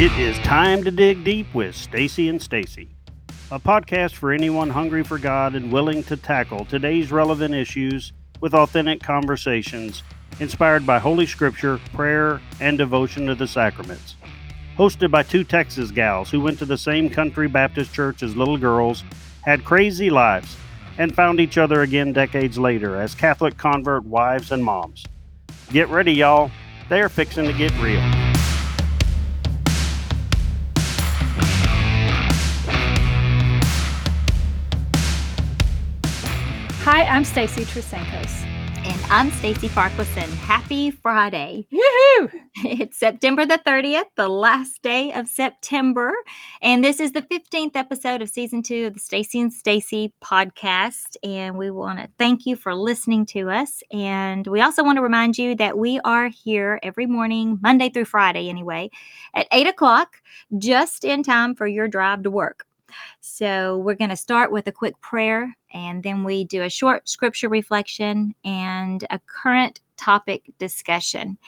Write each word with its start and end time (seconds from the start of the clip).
It 0.00 0.16
is 0.16 0.38
time 0.38 0.84
to 0.84 0.92
dig 0.92 1.24
deep 1.24 1.52
with 1.52 1.74
Stacy 1.74 2.28
and 2.28 2.40
Stacy, 2.40 2.88
a 3.50 3.58
podcast 3.58 4.12
for 4.12 4.30
anyone 4.30 4.70
hungry 4.70 5.02
for 5.02 5.18
God 5.18 5.56
and 5.56 5.72
willing 5.72 6.04
to 6.04 6.16
tackle 6.16 6.64
today's 6.64 7.10
relevant 7.10 7.52
issues 7.52 8.12
with 8.40 8.54
authentic 8.54 9.02
conversations 9.02 10.04
inspired 10.38 10.86
by 10.86 11.00
Holy 11.00 11.26
Scripture, 11.26 11.80
prayer, 11.94 12.40
and 12.60 12.78
devotion 12.78 13.26
to 13.26 13.34
the 13.34 13.48
sacraments. 13.48 14.14
Hosted 14.76 15.10
by 15.10 15.24
two 15.24 15.42
Texas 15.42 15.90
gals 15.90 16.30
who 16.30 16.40
went 16.40 16.60
to 16.60 16.64
the 16.64 16.78
same 16.78 17.10
country 17.10 17.48
Baptist 17.48 17.92
church 17.92 18.22
as 18.22 18.36
little 18.36 18.56
girls, 18.56 19.02
had 19.40 19.64
crazy 19.64 20.10
lives, 20.10 20.56
and 20.96 21.12
found 21.12 21.40
each 21.40 21.58
other 21.58 21.82
again 21.82 22.12
decades 22.12 22.56
later 22.56 22.94
as 22.94 23.16
Catholic 23.16 23.56
convert 23.56 24.04
wives 24.04 24.52
and 24.52 24.64
moms. 24.64 25.04
Get 25.72 25.88
ready, 25.88 26.12
y'all. 26.12 26.52
They're 26.88 27.08
fixing 27.08 27.46
to 27.46 27.52
get 27.52 27.76
real. 27.80 28.27
Hi, 36.98 37.04
I'm 37.04 37.22
Stacy 37.22 37.64
Trasancos. 37.64 38.44
And 38.84 39.00
I'm 39.08 39.30
Stacy 39.30 39.68
Farquharson. 39.68 40.28
Happy 40.38 40.90
Friday. 40.90 41.68
Woohoo! 41.72 42.28
It's 42.64 42.98
September 42.98 43.46
the 43.46 43.60
30th, 43.64 44.06
the 44.16 44.28
last 44.28 44.82
day 44.82 45.12
of 45.12 45.28
September. 45.28 46.12
And 46.60 46.82
this 46.82 46.98
is 46.98 47.12
the 47.12 47.22
15th 47.22 47.76
episode 47.76 48.20
of 48.20 48.28
season 48.28 48.64
two 48.64 48.86
of 48.86 48.94
the 48.94 48.98
Stacy 48.98 49.38
and 49.40 49.52
Stacy 49.52 50.12
podcast. 50.20 51.16
And 51.22 51.56
we 51.56 51.70
want 51.70 52.00
to 52.00 52.08
thank 52.18 52.46
you 52.46 52.56
for 52.56 52.74
listening 52.74 53.26
to 53.26 53.48
us. 53.48 53.80
And 53.92 54.44
we 54.48 54.60
also 54.60 54.82
want 54.82 54.96
to 54.96 55.02
remind 55.02 55.38
you 55.38 55.54
that 55.54 55.78
we 55.78 56.00
are 56.00 56.26
here 56.26 56.80
every 56.82 57.06
morning, 57.06 57.60
Monday 57.62 57.90
through 57.90 58.06
Friday 58.06 58.48
anyway, 58.48 58.90
at 59.36 59.46
8 59.52 59.68
o'clock, 59.68 60.16
just 60.58 61.04
in 61.04 61.22
time 61.22 61.54
for 61.54 61.68
your 61.68 61.86
drive 61.86 62.24
to 62.24 62.30
work. 62.32 62.66
So 63.20 63.78
we're 63.78 63.94
going 63.94 64.10
to 64.10 64.16
start 64.16 64.52
with 64.52 64.66
a 64.66 64.72
quick 64.72 65.00
prayer 65.00 65.56
and 65.72 66.02
then 66.02 66.24
we 66.24 66.44
do 66.44 66.62
a 66.62 66.70
short 66.70 67.08
scripture 67.08 67.48
reflection 67.48 68.34
and 68.44 69.04
a 69.10 69.20
current 69.26 69.80
topic 69.96 70.50
discussion. 70.58 71.38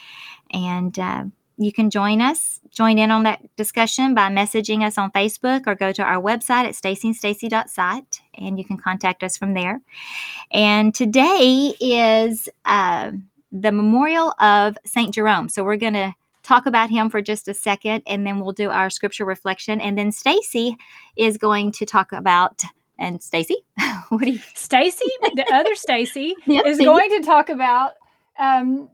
And 0.52 0.98
uh, 0.98 1.24
you 1.56 1.72
can 1.72 1.90
join 1.90 2.20
us, 2.20 2.60
join 2.70 2.98
in 2.98 3.10
on 3.10 3.22
that 3.24 3.40
discussion 3.56 4.14
by 4.14 4.30
messaging 4.30 4.82
us 4.82 4.96
on 4.96 5.10
Facebook 5.12 5.66
or 5.66 5.74
go 5.74 5.92
to 5.92 6.02
our 6.02 6.20
website 6.20 6.64
at 6.64 6.74
staceyandstacy.site 6.74 8.22
and 8.34 8.58
you 8.58 8.64
can 8.64 8.78
contact 8.78 9.22
us 9.22 9.36
from 9.36 9.54
there. 9.54 9.80
And 10.50 10.94
today 10.94 11.74
is 11.80 12.48
uh, 12.64 13.12
the 13.52 13.72
memorial 13.72 14.32
of 14.40 14.78
St. 14.86 15.12
Jerome. 15.12 15.48
So 15.48 15.62
we're 15.62 15.76
going 15.76 15.94
to 15.94 16.14
talk 16.50 16.66
about 16.66 16.90
him 16.90 17.08
for 17.08 17.22
just 17.22 17.46
a 17.46 17.54
second 17.54 18.02
and 18.08 18.26
then 18.26 18.40
we'll 18.40 18.52
do 18.52 18.70
our 18.70 18.90
scripture 18.90 19.24
reflection. 19.24 19.80
And 19.80 19.96
then 19.96 20.10
Stacy 20.10 20.76
is 21.16 21.38
going 21.38 21.70
to 21.72 21.86
talk 21.86 22.12
about 22.12 22.62
and 22.98 23.22
Stacy 23.22 23.56
what 24.08 24.22
do 24.22 24.32
you 24.32 24.40
Stacy 24.54 25.06
the 25.36 25.46
other 25.52 25.74
Stacy 25.76 26.34
yep, 26.46 26.66
is 26.66 26.78
going 26.78 27.08
to 27.10 27.24
talk 27.24 27.48
about 27.48 27.92
um, 28.38 28.88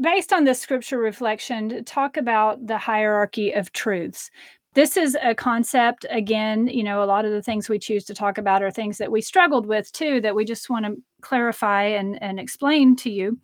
based 0.00 0.32
on 0.32 0.44
the 0.44 0.54
scripture 0.54 0.98
reflection 0.98 1.84
talk 1.84 2.16
about 2.16 2.66
the 2.66 2.78
hierarchy 2.78 3.52
of 3.52 3.72
truths. 3.72 4.30
This 4.72 4.96
is 4.96 5.16
a 5.22 5.34
concept 5.34 6.06
again 6.10 6.68
you 6.68 6.82
know 6.82 7.04
a 7.04 7.06
lot 7.06 7.26
of 7.26 7.32
the 7.32 7.42
things 7.42 7.68
we 7.68 7.78
choose 7.78 8.04
to 8.06 8.14
talk 8.14 8.38
about 8.38 8.62
are 8.62 8.70
things 8.70 8.96
that 8.96 9.12
we 9.12 9.20
struggled 9.20 9.66
with 9.66 9.92
too 9.92 10.22
that 10.22 10.34
we 10.34 10.44
just 10.44 10.70
want 10.70 10.86
to 10.86 10.96
clarify 11.20 11.84
and, 11.84 12.20
and 12.22 12.40
explain 12.40 12.96
to 12.96 13.10
you 13.10 13.38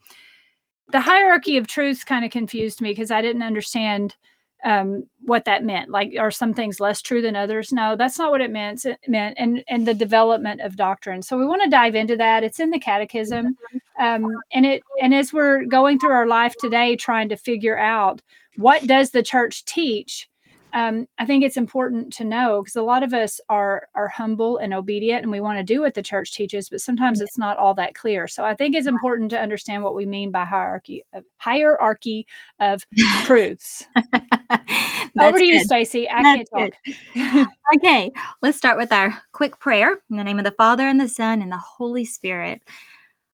the 0.92 1.00
hierarchy 1.00 1.56
of 1.56 1.66
truths 1.66 2.04
kind 2.04 2.24
of 2.24 2.30
confused 2.30 2.80
me 2.80 2.90
because 2.90 3.10
I 3.10 3.22
didn't 3.22 3.42
understand 3.42 4.16
um, 4.64 5.04
what 5.22 5.44
that 5.46 5.64
meant. 5.64 5.90
Like, 5.90 6.12
are 6.18 6.30
some 6.30 6.54
things 6.54 6.80
less 6.80 7.00
true 7.00 7.22
than 7.22 7.36
others? 7.36 7.72
No, 7.72 7.96
that's 7.96 8.18
not 8.18 8.30
what 8.30 8.40
it 8.40 8.50
meant. 8.50 8.84
It 8.84 8.98
meant 9.08 9.36
and 9.38 9.64
and 9.68 9.86
the 9.86 9.94
development 9.94 10.60
of 10.60 10.76
doctrine. 10.76 11.22
So 11.22 11.38
we 11.38 11.46
want 11.46 11.62
to 11.62 11.70
dive 11.70 11.94
into 11.94 12.16
that. 12.16 12.44
It's 12.44 12.60
in 12.60 12.70
the 12.70 12.78
Catechism, 12.78 13.56
um, 13.98 14.26
and 14.52 14.66
it 14.66 14.82
and 15.02 15.14
as 15.14 15.32
we're 15.32 15.64
going 15.64 15.98
through 15.98 16.12
our 16.12 16.26
life 16.26 16.54
today, 16.58 16.96
trying 16.96 17.28
to 17.30 17.36
figure 17.36 17.78
out 17.78 18.22
what 18.56 18.86
does 18.86 19.10
the 19.10 19.22
church 19.22 19.64
teach 19.64 20.28
um, 20.72 21.06
I 21.18 21.26
think 21.26 21.44
it's 21.44 21.56
important 21.56 22.12
to 22.14 22.24
know 22.24 22.62
because 22.62 22.76
a 22.76 22.82
lot 22.82 23.02
of 23.02 23.12
us 23.12 23.40
are 23.48 23.88
are 23.94 24.08
humble 24.08 24.58
and 24.58 24.72
obedient, 24.72 25.22
and 25.22 25.30
we 25.30 25.40
want 25.40 25.58
to 25.58 25.64
do 25.64 25.80
what 25.80 25.94
the 25.94 26.02
church 26.02 26.32
teaches, 26.32 26.68
but 26.68 26.80
sometimes 26.80 27.20
it's 27.20 27.38
not 27.38 27.56
all 27.56 27.74
that 27.74 27.94
clear. 27.94 28.28
So 28.28 28.44
I 28.44 28.54
think 28.54 28.74
it's 28.74 28.86
important 28.86 29.30
to 29.30 29.40
understand 29.40 29.82
what 29.82 29.94
we 29.94 30.06
mean 30.06 30.30
by 30.30 30.44
hierarchy 30.44 31.04
of 31.12 31.24
hierarchy 31.38 32.26
of 32.60 32.84
truths. 33.24 33.84
Over 35.20 35.38
to 35.38 35.44
you, 35.44 35.60
Stacy. 35.60 36.08
I 36.08 36.22
That's 36.22 36.50
can't 36.50 36.72
talk. 37.14 37.50
okay, 37.76 38.10
let's 38.42 38.58
start 38.58 38.78
with 38.78 38.92
our 38.92 39.20
quick 39.32 39.58
prayer 39.58 39.98
in 40.10 40.16
the 40.16 40.24
name 40.24 40.38
of 40.38 40.44
the 40.44 40.52
Father 40.52 40.86
and 40.86 41.00
the 41.00 41.08
Son 41.08 41.42
and 41.42 41.50
the 41.50 41.58
Holy 41.58 42.04
Spirit. 42.04 42.62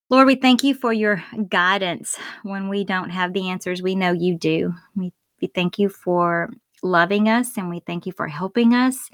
Lord, 0.08 0.26
we 0.26 0.36
thank 0.36 0.62
you 0.62 0.74
for 0.74 0.92
your 0.92 1.22
guidance 1.48 2.16
when 2.44 2.68
we 2.68 2.84
don't 2.84 3.10
have 3.10 3.32
the 3.32 3.50
answers. 3.50 3.82
We 3.82 3.96
know 3.96 4.12
you 4.12 4.38
do. 4.38 4.72
We, 4.94 5.12
we 5.40 5.48
thank 5.48 5.78
you 5.78 5.88
for 5.88 6.50
loving 6.82 7.28
us 7.28 7.56
and 7.56 7.68
we 7.68 7.80
thank 7.80 8.06
you 8.06 8.12
for 8.12 8.28
helping 8.28 8.74
us. 8.74 9.10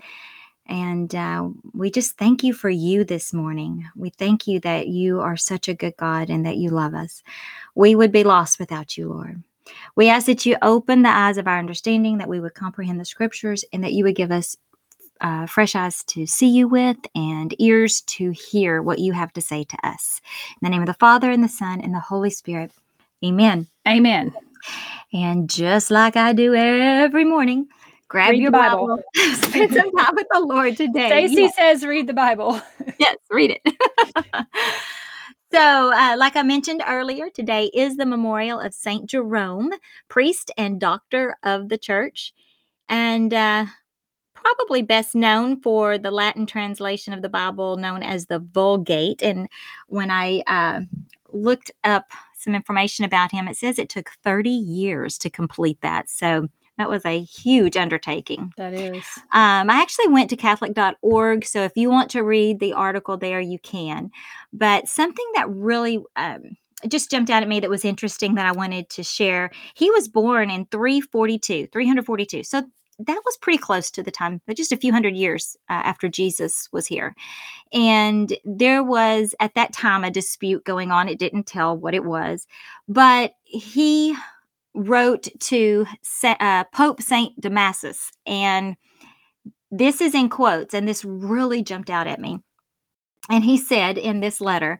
And 0.67 1.15
uh, 1.15 1.49
we 1.75 1.91
just 1.91 2.17
thank 2.17 2.45
you 2.45 2.55
for 2.55 2.71
you 2.71 3.05
this 3.05 3.33
morning. 3.33 3.89
We 3.97 4.11
thank 4.11 4.47
you 4.47 4.61
that 4.61 4.89
you 4.89 5.21
are 5.21 5.37
such 5.37 5.69
a 5.69 5.75
good 5.75 5.97
God 5.97 6.31
and 6.31 6.47
that 6.47 6.57
you 6.57 6.71
love 6.71 6.95
us. 6.95 7.23
We 7.75 7.95
would 7.95 8.13
be 8.13 8.25
lost 8.25 8.59
without 8.59 8.97
you, 8.97 9.09
Lord. 9.09 9.43
We 9.97 10.09
ask 10.09 10.27
that 10.27 10.47
you 10.47 10.57
open 10.63 11.03
the 11.03 11.09
eyes 11.09 11.39
of 11.39 11.47
our 11.47 11.59
understanding, 11.59 12.19
that 12.19 12.29
we 12.29 12.41
would 12.41 12.55
comprehend 12.55 13.01
the 13.01 13.05
scriptures, 13.05 13.65
and 13.73 13.83
that 13.83 13.93
you 13.93 14.05
would 14.05 14.17
give 14.17 14.31
us 14.31 14.57
uh, 15.21 15.47
fresh 15.47 15.75
eyes 15.75 16.03
to 16.05 16.27
see 16.27 16.49
you 16.49 16.69
with 16.69 16.97
and 17.15 17.55
ears 17.61 18.01
to 18.03 18.31
hear 18.31 18.83
what 18.83 18.99
you 18.99 19.13
have 19.13 19.33
to 19.33 19.41
say 19.41 19.65
to 19.65 19.87
us. 19.87 20.21
In 20.51 20.67
the 20.67 20.71
name 20.71 20.83
of 20.83 20.89
the 20.89 20.95
Father, 20.95 21.31
and 21.31 21.43
the 21.43 21.49
Son, 21.49 21.81
and 21.81 21.95
the 21.95 22.01
Holy 22.01 22.31
Spirit. 22.31 22.73
Amen. 23.25 23.69
Amen. 23.87 24.33
And 25.13 25.49
just 25.49 25.91
like 25.91 26.17
I 26.17 26.33
do 26.33 26.55
every 26.55 27.25
morning, 27.25 27.69
grab 28.09 28.31
read 28.31 28.43
your 28.43 28.51
Bible, 28.51 28.87
Bible. 28.87 29.37
spend 29.43 29.73
some 29.73 29.93
time 29.97 30.15
with 30.15 30.27
the 30.33 30.41
Lord 30.41 30.77
today. 30.77 31.27
Stacy 31.29 31.49
says, 31.49 31.85
read 31.85 32.07
the 32.07 32.15
Bible. 32.15 32.61
yes, 32.99 33.17
read 33.31 33.59
it. 33.63 33.77
so, 35.53 35.93
uh, 35.93 36.17
like 36.17 36.37
I 36.37 36.43
mentioned 36.43 36.83
earlier, 36.87 37.29
today 37.31 37.71
is 37.75 37.97
the 37.97 38.07
memorial 38.07 38.61
of 38.61 38.75
Saint 38.75 39.09
Jerome, 39.09 39.73
priest 40.09 40.51
and 40.57 40.81
doctor 40.81 41.37
of 41.43 41.69
the 41.69 41.79
church, 41.79 42.33
and 42.89 43.35
uh, 43.35 43.67
probably 44.35 44.83
best 44.83 45.15
known 45.15 45.61
for 45.61 45.99
the 45.99 46.11
Latin 46.11 46.47
translation 46.47 47.13
of 47.13 47.23
the 47.23 47.29
Bible 47.29 47.77
known 47.77 48.03
as 48.03 48.27
the 48.27 48.39
Vulgate. 48.39 49.23
And 49.23 49.49
when 49.89 50.11
I 50.11 50.43
uh, 50.47 50.81
looked 51.33 51.71
up 51.85 52.07
some 52.43 52.55
information 52.55 53.05
about 53.05 53.33
him. 53.33 53.49
It 53.49 53.57
says 53.57 53.79
it 53.79 53.89
took 53.89 54.11
30 54.23 54.51
years 54.51 55.19
to 55.19 55.31
complete 55.31 55.81
that. 55.81 56.11
So 56.11 56.49
that 56.79 56.89
was 56.89 57.05
a 57.05 57.23
huge 57.23 57.77
undertaking. 57.77 58.53
That 58.57 58.75
is. 58.75 59.05
Um, 59.33 59.71
I 59.71 59.81
actually 59.83 60.09
went 60.09 60.31
to 60.31 60.37
Catholic.org. 60.37 61.45
So 61.45 61.63
if 61.63 61.73
you 61.77 61.91
want 61.91 62.11
to 62.11 62.23
read 62.23 62.61
the 62.61 62.73
article 62.73 63.17
there, 63.17 63.41
you 63.41 63.59
can. 63.59 64.11
But 64.53 64.89
something 64.89 65.27
that 65.35 65.49
really 65.51 66.03
um, 66.17 66.57
just 66.89 67.11
jumped 67.11 67.31
out 67.31 67.43
at 67.43 67.49
me 67.49 67.61
that 67.61 67.71
was 67.71 67.85
interesting 67.85 68.35
that 68.35 68.47
I 68.47 68.53
wanted 68.53 68.89
to 68.91 69.03
share. 69.03 69.51
He 69.75 69.91
was 69.91 70.09
born 70.09 70.51
in 70.51 70.67
342, 70.67 71.69
342. 71.69 72.43
So 72.43 72.65
that 72.99 73.23
was 73.25 73.37
pretty 73.39 73.59
close 73.59 73.91
to 73.91 74.03
the 74.03 74.11
time, 74.11 74.41
but 74.47 74.57
just 74.57 74.73
a 74.73 74.77
few 74.77 74.93
hundred 74.93 75.17
years 75.17 75.57
uh, 75.71 75.75
after 75.75 76.09
Jesus 76.09 76.69
was 76.73 76.87
here. 76.87 77.15
And 77.73 78.37
there 78.45 78.83
was 78.83 79.35
at 79.41 79.55
that 79.55 79.73
time 79.73 80.05
a 80.05 80.11
dispute 80.11 80.65
going 80.65 80.91
on. 80.91 81.09
It 81.09 81.19
didn't 81.19 81.47
tell 81.47 81.77
what 81.77 81.95
it 81.95 82.05
was, 82.05 82.47
but 82.89 83.35
he 83.45 84.17
wrote 84.75 85.29
to 85.41 85.87
uh, 86.25 86.65
Pope 86.65 87.03
Saint 87.03 87.39
Damasus. 87.41 88.11
And 88.27 88.77
this 89.71 90.01
is 90.01 90.15
in 90.15 90.29
quotes, 90.29 90.75
and 90.75 90.87
this 90.87 91.05
really 91.05 91.63
jumped 91.63 91.91
out 91.91 92.07
at 92.07 92.21
me. 92.21 92.41
And 93.31 93.45
he 93.45 93.57
said 93.57 93.97
in 93.97 94.21
this 94.21 94.41
letter, 94.41 94.79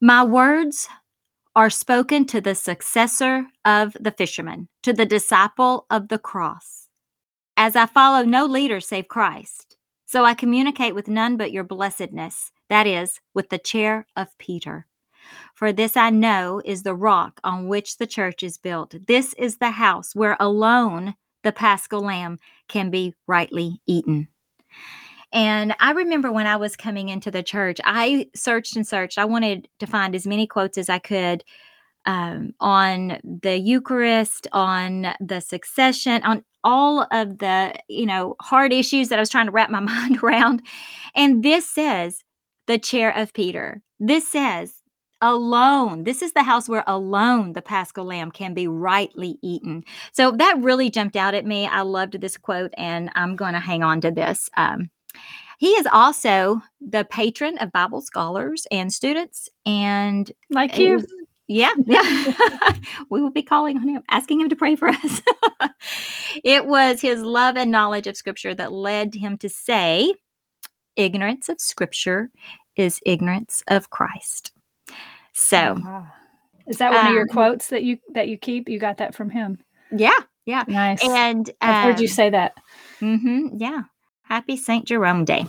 My 0.00 0.24
words 0.24 0.88
are 1.56 1.70
spoken 1.70 2.26
to 2.26 2.40
the 2.40 2.54
successor 2.54 3.46
of 3.64 3.96
the 3.98 4.12
fisherman, 4.12 4.68
to 4.82 4.92
the 4.92 5.06
disciple 5.06 5.86
of 5.90 6.08
the 6.08 6.18
cross 6.18 6.79
as 7.60 7.76
I 7.76 7.84
follow 7.84 8.24
no 8.24 8.46
leader 8.46 8.80
save 8.80 9.08
Christ. 9.08 9.76
So 10.06 10.24
I 10.24 10.32
communicate 10.32 10.94
with 10.94 11.08
none 11.08 11.36
but 11.36 11.52
your 11.52 11.62
blessedness, 11.62 12.52
that 12.70 12.86
is, 12.86 13.20
with 13.34 13.50
the 13.50 13.58
chair 13.58 14.06
of 14.16 14.28
Peter. 14.38 14.86
For 15.54 15.70
this 15.70 15.94
I 15.94 16.08
know 16.08 16.62
is 16.64 16.84
the 16.84 16.94
rock 16.94 17.38
on 17.44 17.68
which 17.68 17.98
the 17.98 18.06
church 18.06 18.42
is 18.42 18.56
built. 18.56 18.94
This 19.06 19.34
is 19.34 19.58
the 19.58 19.72
house 19.72 20.14
where 20.14 20.38
alone 20.40 21.16
the 21.44 21.52
paschal 21.52 22.00
lamb 22.00 22.38
can 22.66 22.88
be 22.88 23.14
rightly 23.26 23.82
eaten. 23.86 24.28
And 25.30 25.76
I 25.80 25.92
remember 25.92 26.32
when 26.32 26.46
I 26.46 26.56
was 26.56 26.76
coming 26.76 27.10
into 27.10 27.30
the 27.30 27.42
church, 27.42 27.78
I 27.84 28.30
searched 28.34 28.74
and 28.74 28.88
searched. 28.88 29.18
I 29.18 29.26
wanted 29.26 29.68
to 29.80 29.86
find 29.86 30.14
as 30.14 30.26
many 30.26 30.46
quotes 30.46 30.78
as 30.78 30.88
I 30.88 30.98
could 30.98 31.44
um, 32.06 32.54
on 32.60 33.18
the 33.22 33.58
Eucharist, 33.58 34.46
on 34.52 35.14
the 35.20 35.40
succession, 35.40 36.22
on 36.22 36.44
all 36.62 37.06
of 37.10 37.38
the 37.38 37.74
you 37.88 38.06
know 38.06 38.36
hard 38.40 38.72
issues 38.72 39.08
that 39.08 39.18
I 39.18 39.22
was 39.22 39.30
trying 39.30 39.46
to 39.46 39.52
wrap 39.52 39.70
my 39.70 39.80
mind 39.80 40.22
around. 40.22 40.62
And 41.14 41.42
this 41.42 41.68
says 41.68 42.22
the 42.66 42.78
chair 42.78 43.16
of 43.16 43.32
Peter. 43.32 43.82
This 43.98 44.30
says 44.30 44.74
alone. 45.20 46.04
This 46.04 46.22
is 46.22 46.32
the 46.32 46.42
house 46.42 46.68
where 46.68 46.84
alone 46.86 47.52
the 47.52 47.62
paschal 47.62 48.04
lamb 48.04 48.30
can 48.30 48.54
be 48.54 48.66
rightly 48.66 49.38
eaten. 49.42 49.84
So 50.12 50.30
that 50.32 50.56
really 50.58 50.90
jumped 50.90 51.16
out 51.16 51.34
at 51.34 51.44
me. 51.44 51.66
I 51.66 51.82
loved 51.82 52.20
this 52.20 52.36
quote, 52.36 52.72
and 52.76 53.10
I'm 53.14 53.36
going 53.36 53.52
to 53.52 53.60
hang 53.60 53.82
on 53.82 54.00
to 54.02 54.10
this. 54.10 54.48
Um, 54.56 54.90
he 55.58 55.68
is 55.72 55.86
also 55.92 56.62
the 56.80 57.04
patron 57.04 57.58
of 57.58 57.70
Bible 57.70 58.00
scholars 58.00 58.66
and 58.70 58.90
students, 58.90 59.48
and 59.66 60.30
like 60.48 60.78
you. 60.78 61.04
Yeah, 61.50 61.72
yeah. 61.84 62.32
we 63.10 63.20
will 63.20 63.32
be 63.32 63.42
calling 63.42 63.76
on 63.76 63.88
him, 63.88 64.04
asking 64.08 64.40
him 64.40 64.48
to 64.50 64.56
pray 64.56 64.76
for 64.76 64.88
us. 64.88 65.20
it 66.44 66.64
was 66.64 67.00
his 67.00 67.22
love 67.22 67.56
and 67.56 67.72
knowledge 67.72 68.06
of 68.06 68.16
Scripture 68.16 68.54
that 68.54 68.70
led 68.70 69.16
him 69.16 69.36
to 69.38 69.48
say, 69.48 70.14
ignorance 70.94 71.48
of 71.48 71.60
Scripture 71.60 72.30
is 72.76 73.00
ignorance 73.04 73.64
of 73.66 73.90
Christ. 73.90 74.52
So, 75.32 75.80
wow. 75.84 76.06
is 76.68 76.78
that 76.78 76.92
one 76.92 77.00
um, 77.00 77.06
of 77.08 77.14
your 77.14 77.22
um, 77.22 77.28
quotes 77.30 77.66
that 77.70 77.82
you 77.82 77.98
that 78.14 78.28
you 78.28 78.38
keep? 78.38 78.68
You 78.68 78.78
got 78.78 78.98
that 78.98 79.16
from 79.16 79.28
him? 79.28 79.58
Yeah, 79.90 80.18
yeah, 80.46 80.62
nice. 80.68 81.02
And 81.02 81.48
um, 81.48 81.54
I've 81.62 81.82
heard 81.82 82.00
you 82.00 82.06
um, 82.06 82.14
say 82.14 82.30
that. 82.30 82.54
Mm-hmm, 83.00 83.56
yeah. 83.56 83.82
Happy 84.22 84.56
Saint 84.56 84.84
Jerome 84.84 85.24
Day 85.24 85.46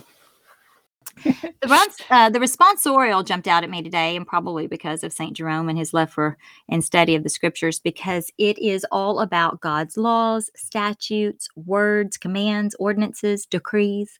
the, 1.24 1.68
runs, 1.68 1.96
uh, 2.10 2.30
the 2.30 2.38
responsorial 2.38 3.24
jumped 3.24 3.46
out 3.46 3.64
at 3.64 3.70
me 3.70 3.82
today, 3.82 4.16
and 4.16 4.26
probably 4.26 4.66
because 4.66 5.04
of 5.04 5.12
St. 5.12 5.34
Jerome 5.34 5.68
and 5.68 5.78
his 5.78 5.92
love 5.92 6.10
for 6.10 6.36
and 6.68 6.84
study 6.84 7.14
of 7.14 7.22
the 7.22 7.28
scriptures, 7.28 7.80
because 7.80 8.30
it 8.38 8.58
is 8.58 8.86
all 8.90 9.20
about 9.20 9.60
God's 9.60 9.96
laws, 9.96 10.50
statutes, 10.56 11.48
words, 11.56 12.16
commands, 12.16 12.74
ordinances, 12.78 13.46
decrees. 13.46 14.18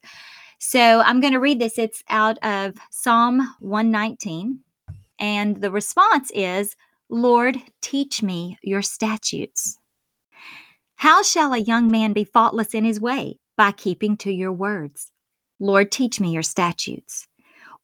So 0.59 1.01
I'm 1.01 1.21
going 1.21 1.33
to 1.33 1.41
read 1.41 1.61
this. 1.61 1.79
It's 1.79 2.05
out 2.09 2.39
of 2.45 2.75
Psalm 2.91 3.41
119. 3.61 4.61
And 5.19 5.61
the 5.61 5.71
response 5.71 6.31
is, 6.35 6.77
Lord, 7.09 7.57
teach 7.81 8.23
me 8.23 8.59
your 8.63 8.83
statutes. 8.83 9.79
How 10.97 11.23
shall 11.23 11.53
a 11.53 11.59
young 11.59 11.91
man 11.91 12.13
be 12.13 12.25
faultless 12.25 12.75
in 12.75 12.85
his 12.85 13.01
way? 13.01 13.39
By 13.57 13.73
keeping 13.73 14.17
to 14.19 14.33
your 14.33 14.53
words. 14.53 15.12
Lord, 15.63 15.93
teach 15.93 16.19
me 16.19 16.33
your 16.33 16.43
statutes. 16.43 17.29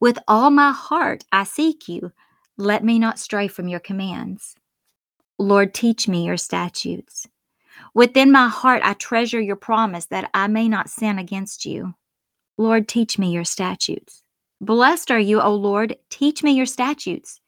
With 0.00 0.18
all 0.26 0.50
my 0.50 0.72
heart 0.72 1.22
I 1.30 1.44
seek 1.44 1.88
you. 1.88 2.10
Let 2.56 2.82
me 2.82 2.98
not 2.98 3.20
stray 3.20 3.46
from 3.46 3.68
your 3.68 3.78
commands. 3.78 4.56
Lord, 5.38 5.72
teach 5.74 6.08
me 6.08 6.26
your 6.26 6.36
statutes. 6.36 7.28
Within 7.94 8.32
my 8.32 8.48
heart 8.48 8.82
I 8.84 8.94
treasure 8.94 9.40
your 9.40 9.54
promise 9.54 10.06
that 10.06 10.28
I 10.34 10.48
may 10.48 10.68
not 10.68 10.90
sin 10.90 11.20
against 11.20 11.64
you. 11.64 11.94
Lord, 12.56 12.88
teach 12.88 13.16
me 13.16 13.30
your 13.30 13.44
statutes. 13.44 14.24
Blessed 14.60 15.12
are 15.12 15.20
you, 15.20 15.40
O 15.40 15.54
Lord, 15.54 15.94
teach 16.10 16.42
me 16.42 16.50
your 16.50 16.66
statutes. 16.66 17.40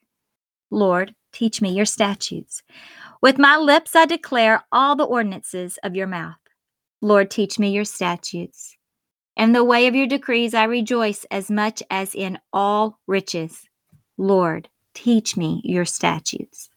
Lord, 0.71 1.13
teach 1.33 1.61
me 1.61 1.73
your 1.73 1.87
statutes. 1.87 2.63
With 3.21 3.37
my 3.37 3.57
lips 3.57 3.97
I 3.97 4.07
declare 4.07 4.63
all 4.71 4.95
the 4.95 5.03
ordinances 5.03 5.77
of 5.83 5.97
your 5.97 6.07
mouth. 6.07 6.37
Lord, 7.03 7.33
teach 7.33 7.59
me 7.59 7.71
your 7.71 7.85
statutes. 7.85 8.77
In 9.41 9.53
the 9.53 9.65
way 9.65 9.87
of 9.87 9.95
your 9.95 10.07
decrees 10.07 10.53
I 10.53 10.65
rejoice 10.65 11.25
as 11.31 11.51
much 11.51 11.83
as 11.91 12.15
in 12.15 12.39
all 12.53 12.99
riches. 13.07 13.67
Lord, 14.19 14.69
teach 14.93 15.35
me 15.35 15.63
your 15.65 15.87
statutes. 15.87 16.69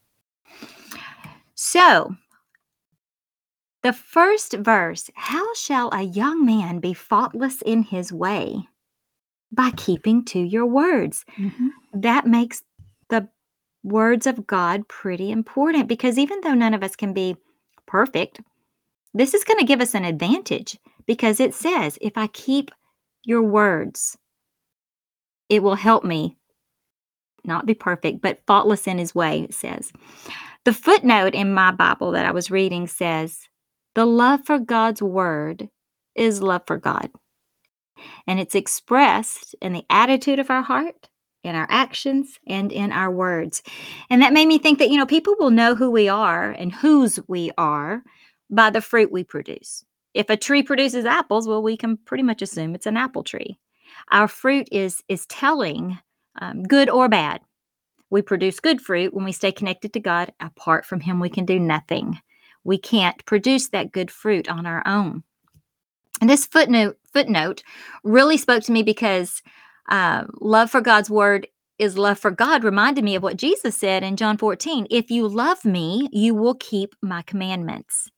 So, 1.54 2.16
the 3.82 3.92
first 3.92 4.54
verse 4.54 5.10
How 5.12 5.52
shall 5.52 5.90
a 5.92 6.04
young 6.04 6.46
man 6.46 6.80
be 6.80 6.94
faultless 6.94 7.60
in 7.60 7.82
his 7.82 8.10
way? 8.10 8.66
By 9.52 9.70
keeping 9.72 10.24
to 10.26 10.38
your 10.38 10.64
words. 10.64 11.26
Mm-hmm. 11.36 11.68
That 11.92 12.26
makes 12.26 12.62
the 13.10 13.28
words 13.82 14.26
of 14.26 14.46
God 14.46 14.88
pretty 14.88 15.30
important 15.30 15.86
because 15.86 16.16
even 16.18 16.40
though 16.40 16.54
none 16.54 16.72
of 16.72 16.82
us 16.82 16.96
can 16.96 17.12
be 17.12 17.36
perfect, 17.84 18.40
this 19.12 19.34
is 19.34 19.44
going 19.44 19.58
to 19.58 19.66
give 19.66 19.82
us 19.82 19.94
an 19.94 20.06
advantage 20.06 20.78
because 21.06 21.40
it 21.40 21.54
says, 21.54 21.98
if 22.00 22.16
I 22.16 22.26
keep 22.28 22.70
your 23.24 23.42
words, 23.42 24.16
it 25.48 25.62
will 25.62 25.74
help 25.74 26.04
me 26.04 26.36
not 27.44 27.66
be 27.66 27.74
perfect, 27.74 28.22
but 28.22 28.40
faultless 28.46 28.86
in 28.86 28.98
his 28.98 29.14
way, 29.14 29.42
it 29.42 29.54
says. 29.54 29.92
The 30.64 30.72
footnote 30.72 31.34
in 31.34 31.52
my 31.52 31.70
Bible 31.70 32.12
that 32.12 32.24
I 32.24 32.30
was 32.30 32.50
reading 32.50 32.86
says, 32.86 33.48
the 33.94 34.06
love 34.06 34.40
for 34.46 34.58
God's 34.58 35.02
word 35.02 35.68
is 36.14 36.42
love 36.42 36.62
for 36.66 36.78
God. 36.78 37.10
And 38.26 38.40
it's 38.40 38.54
expressed 38.54 39.54
in 39.60 39.72
the 39.72 39.84
attitude 39.90 40.38
of 40.38 40.50
our 40.50 40.62
heart, 40.62 41.08
in 41.42 41.54
our 41.54 41.66
actions, 41.68 42.38
and 42.46 42.72
in 42.72 42.92
our 42.92 43.10
words. 43.10 43.62
And 44.08 44.22
that 44.22 44.32
made 44.32 44.48
me 44.48 44.58
think 44.58 44.78
that, 44.78 44.90
you 44.90 44.96
know, 44.96 45.06
people 45.06 45.36
will 45.38 45.50
know 45.50 45.74
who 45.74 45.90
we 45.90 46.08
are 46.08 46.50
and 46.50 46.72
whose 46.72 47.20
we 47.28 47.50
are 47.58 48.02
by 48.50 48.70
the 48.70 48.80
fruit 48.80 49.12
we 49.12 49.22
produce. 49.22 49.84
If 50.14 50.30
a 50.30 50.36
tree 50.36 50.62
produces 50.62 51.04
apples, 51.04 51.46
well, 51.48 51.62
we 51.62 51.76
can 51.76 51.96
pretty 51.96 52.22
much 52.22 52.40
assume 52.40 52.74
it's 52.74 52.86
an 52.86 52.96
apple 52.96 53.24
tree. 53.24 53.58
Our 54.10 54.28
fruit 54.28 54.68
is 54.70 55.02
is 55.08 55.26
telling, 55.26 55.98
um, 56.40 56.62
good 56.62 56.88
or 56.88 57.08
bad. 57.08 57.40
We 58.10 58.22
produce 58.22 58.60
good 58.60 58.80
fruit 58.80 59.12
when 59.12 59.24
we 59.24 59.32
stay 59.32 59.52
connected 59.52 59.92
to 59.92 60.00
God. 60.00 60.32
Apart 60.40 60.86
from 60.86 61.00
Him, 61.00 61.20
we 61.20 61.28
can 61.28 61.44
do 61.44 61.58
nothing. 61.58 62.20
We 62.62 62.78
can't 62.78 63.24
produce 63.26 63.68
that 63.68 63.92
good 63.92 64.10
fruit 64.10 64.48
on 64.48 64.66
our 64.66 64.82
own. 64.86 65.24
And 66.20 66.30
this 66.30 66.46
footnote 66.46 66.96
footnote 67.12 67.62
really 68.02 68.36
spoke 68.36 68.62
to 68.64 68.72
me 68.72 68.82
because 68.82 69.42
uh, 69.88 70.24
love 70.40 70.70
for 70.70 70.80
God's 70.80 71.10
word 71.10 71.46
is 71.78 71.98
love 71.98 72.18
for 72.18 72.30
God 72.30 72.62
reminded 72.62 73.04
me 73.04 73.16
of 73.16 73.22
what 73.22 73.36
Jesus 73.36 73.76
said 73.76 74.02
in 74.02 74.16
John 74.16 74.38
14. 74.38 74.86
If 74.90 75.10
you 75.10 75.26
love 75.26 75.64
me, 75.64 76.08
you 76.12 76.34
will 76.34 76.54
keep 76.54 76.94
my 77.02 77.22
commandments. 77.22 78.10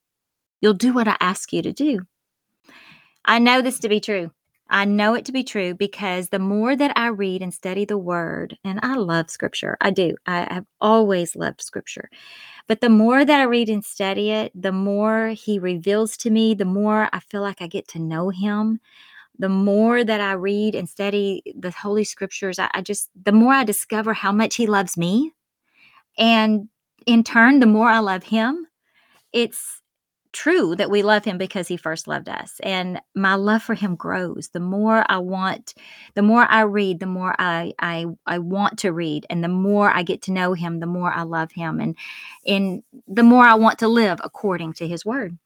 You'll 0.60 0.74
do 0.74 0.92
what 0.92 1.08
I 1.08 1.16
ask 1.20 1.52
you 1.52 1.62
to 1.62 1.72
do. 1.72 2.00
I 3.24 3.38
know 3.38 3.60
this 3.60 3.78
to 3.80 3.88
be 3.88 4.00
true. 4.00 4.30
I 4.68 4.84
know 4.84 5.14
it 5.14 5.24
to 5.26 5.32
be 5.32 5.44
true 5.44 5.74
because 5.74 6.28
the 6.28 6.40
more 6.40 6.74
that 6.74 6.92
I 6.96 7.08
read 7.08 7.40
and 7.40 7.54
study 7.54 7.84
the 7.84 7.98
word, 7.98 8.58
and 8.64 8.80
I 8.82 8.94
love 8.94 9.30
scripture, 9.30 9.76
I 9.80 9.90
do. 9.90 10.16
I 10.26 10.52
have 10.52 10.64
always 10.80 11.36
loved 11.36 11.62
scripture. 11.62 12.10
But 12.66 12.80
the 12.80 12.88
more 12.88 13.24
that 13.24 13.40
I 13.40 13.44
read 13.44 13.68
and 13.68 13.84
study 13.84 14.30
it, 14.30 14.50
the 14.60 14.72
more 14.72 15.28
he 15.28 15.58
reveals 15.60 16.16
to 16.18 16.30
me, 16.30 16.54
the 16.54 16.64
more 16.64 17.08
I 17.12 17.20
feel 17.20 17.42
like 17.42 17.62
I 17.62 17.68
get 17.68 17.86
to 17.88 18.00
know 18.00 18.30
him. 18.30 18.80
The 19.38 19.48
more 19.48 20.02
that 20.02 20.20
I 20.20 20.32
read 20.32 20.74
and 20.74 20.88
study 20.88 21.42
the 21.56 21.70
Holy 21.70 22.04
Scriptures, 22.04 22.58
I, 22.58 22.70
I 22.74 22.80
just, 22.80 23.10
the 23.22 23.32
more 23.32 23.52
I 23.52 23.64
discover 23.64 24.14
how 24.14 24.32
much 24.32 24.56
he 24.56 24.66
loves 24.66 24.96
me. 24.96 25.32
And 26.18 26.68
in 27.06 27.22
turn, 27.22 27.60
the 27.60 27.66
more 27.66 27.88
I 27.88 27.98
love 27.98 28.24
him, 28.24 28.66
it's 29.32 29.82
true 30.36 30.76
that 30.76 30.90
we 30.90 31.02
love 31.02 31.24
him 31.24 31.38
because 31.38 31.66
he 31.66 31.78
first 31.78 32.06
loved 32.06 32.28
us 32.28 32.60
and 32.62 33.00
my 33.14 33.34
love 33.34 33.62
for 33.62 33.74
him 33.74 33.96
grows. 33.96 34.48
The 34.48 34.60
more 34.60 35.04
i 35.08 35.16
want 35.16 35.72
the 36.14 36.22
more 36.22 36.44
i 36.50 36.60
read 36.60 37.00
the 37.00 37.06
more 37.06 37.34
i 37.38 37.72
i 37.78 38.04
i 38.26 38.38
want 38.38 38.78
to 38.80 38.92
read 38.92 39.24
and 39.30 39.42
the 39.42 39.48
more 39.48 39.90
i 39.90 40.02
get 40.02 40.20
to 40.22 40.32
know 40.32 40.52
him 40.52 40.80
the 40.80 40.86
more 40.86 41.10
i 41.10 41.22
love 41.22 41.50
him 41.52 41.80
and 41.80 41.96
and 42.46 42.82
the 43.08 43.22
more 43.22 43.44
i 43.44 43.54
want 43.54 43.78
to 43.78 43.88
live 43.88 44.20
according 44.22 44.74
to 44.74 44.86
his 44.86 45.06
word. 45.06 45.38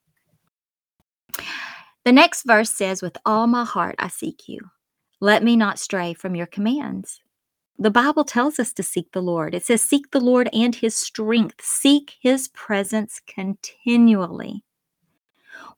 The 2.04 2.12
next 2.12 2.42
verse 2.42 2.70
says 2.70 3.00
with 3.00 3.16
all 3.24 3.46
my 3.46 3.64
heart 3.64 3.94
i 4.00 4.08
seek 4.08 4.48
you. 4.48 4.60
Let 5.20 5.44
me 5.44 5.54
not 5.54 5.78
stray 5.78 6.14
from 6.14 6.34
your 6.34 6.46
commands. 6.46 7.20
The 7.78 7.90
Bible 7.90 8.24
tells 8.24 8.58
us 8.58 8.74
to 8.74 8.82
seek 8.82 9.12
the 9.12 9.22
Lord. 9.22 9.54
It 9.54 9.64
says, 9.64 9.80
Seek 9.80 10.10
the 10.10 10.20
Lord 10.20 10.50
and 10.52 10.74
his 10.74 10.94
strength, 10.94 11.62
seek 11.62 12.16
his 12.20 12.48
presence 12.48 13.22
continually. 13.26 14.64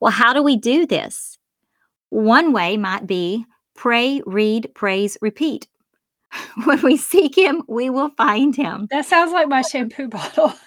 Well, 0.02 0.10
how 0.10 0.32
do 0.32 0.42
we 0.42 0.56
do 0.56 0.84
this? 0.84 1.38
One 2.10 2.52
way 2.52 2.76
might 2.76 3.06
be 3.06 3.46
pray, 3.76 4.20
read, 4.26 4.72
praise, 4.74 5.16
repeat. 5.22 5.68
When 6.64 6.82
we 6.82 6.96
seek 6.96 7.38
him, 7.38 7.62
we 7.68 7.88
will 7.88 8.10
find 8.16 8.56
him. 8.56 8.88
That 8.90 9.06
sounds 9.06 9.30
like 9.30 9.46
my 9.46 9.62
shampoo 9.62 10.08
bottle. 10.08 10.52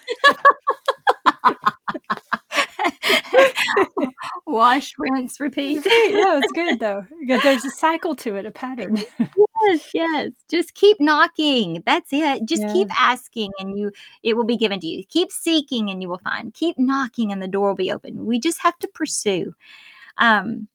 Wash, 4.47 4.93
rinse, 4.97 5.41
repeat. 5.41 5.85
yeah, 5.85 6.39
it's 6.41 6.53
good 6.53 6.79
though. 6.79 7.05
There's 7.27 7.65
a 7.65 7.71
cycle 7.71 8.15
to 8.17 8.35
it, 8.37 8.45
a 8.45 8.51
pattern. 8.51 8.99
yes, 9.65 9.89
yes. 9.93 10.31
Just 10.49 10.73
keep 10.75 10.99
knocking. 10.99 11.83
That's 11.85 12.11
it. 12.13 12.45
Just 12.45 12.63
yeah. 12.63 12.73
keep 12.73 13.01
asking 13.01 13.51
and 13.59 13.77
you 13.77 13.91
it 14.23 14.35
will 14.35 14.43
be 14.45 14.57
given 14.57 14.79
to 14.79 14.87
you. 14.87 15.03
Keep 15.09 15.31
seeking 15.31 15.89
and 15.89 16.01
you 16.01 16.09
will 16.09 16.19
find. 16.19 16.53
Keep 16.53 16.77
knocking 16.79 17.31
and 17.31 17.41
the 17.41 17.47
door 17.47 17.69
will 17.69 17.75
be 17.75 17.91
open. 17.91 18.25
We 18.25 18.39
just 18.39 18.59
have 18.61 18.77
to 18.79 18.87
pursue. 18.87 19.53
Um 20.17 20.67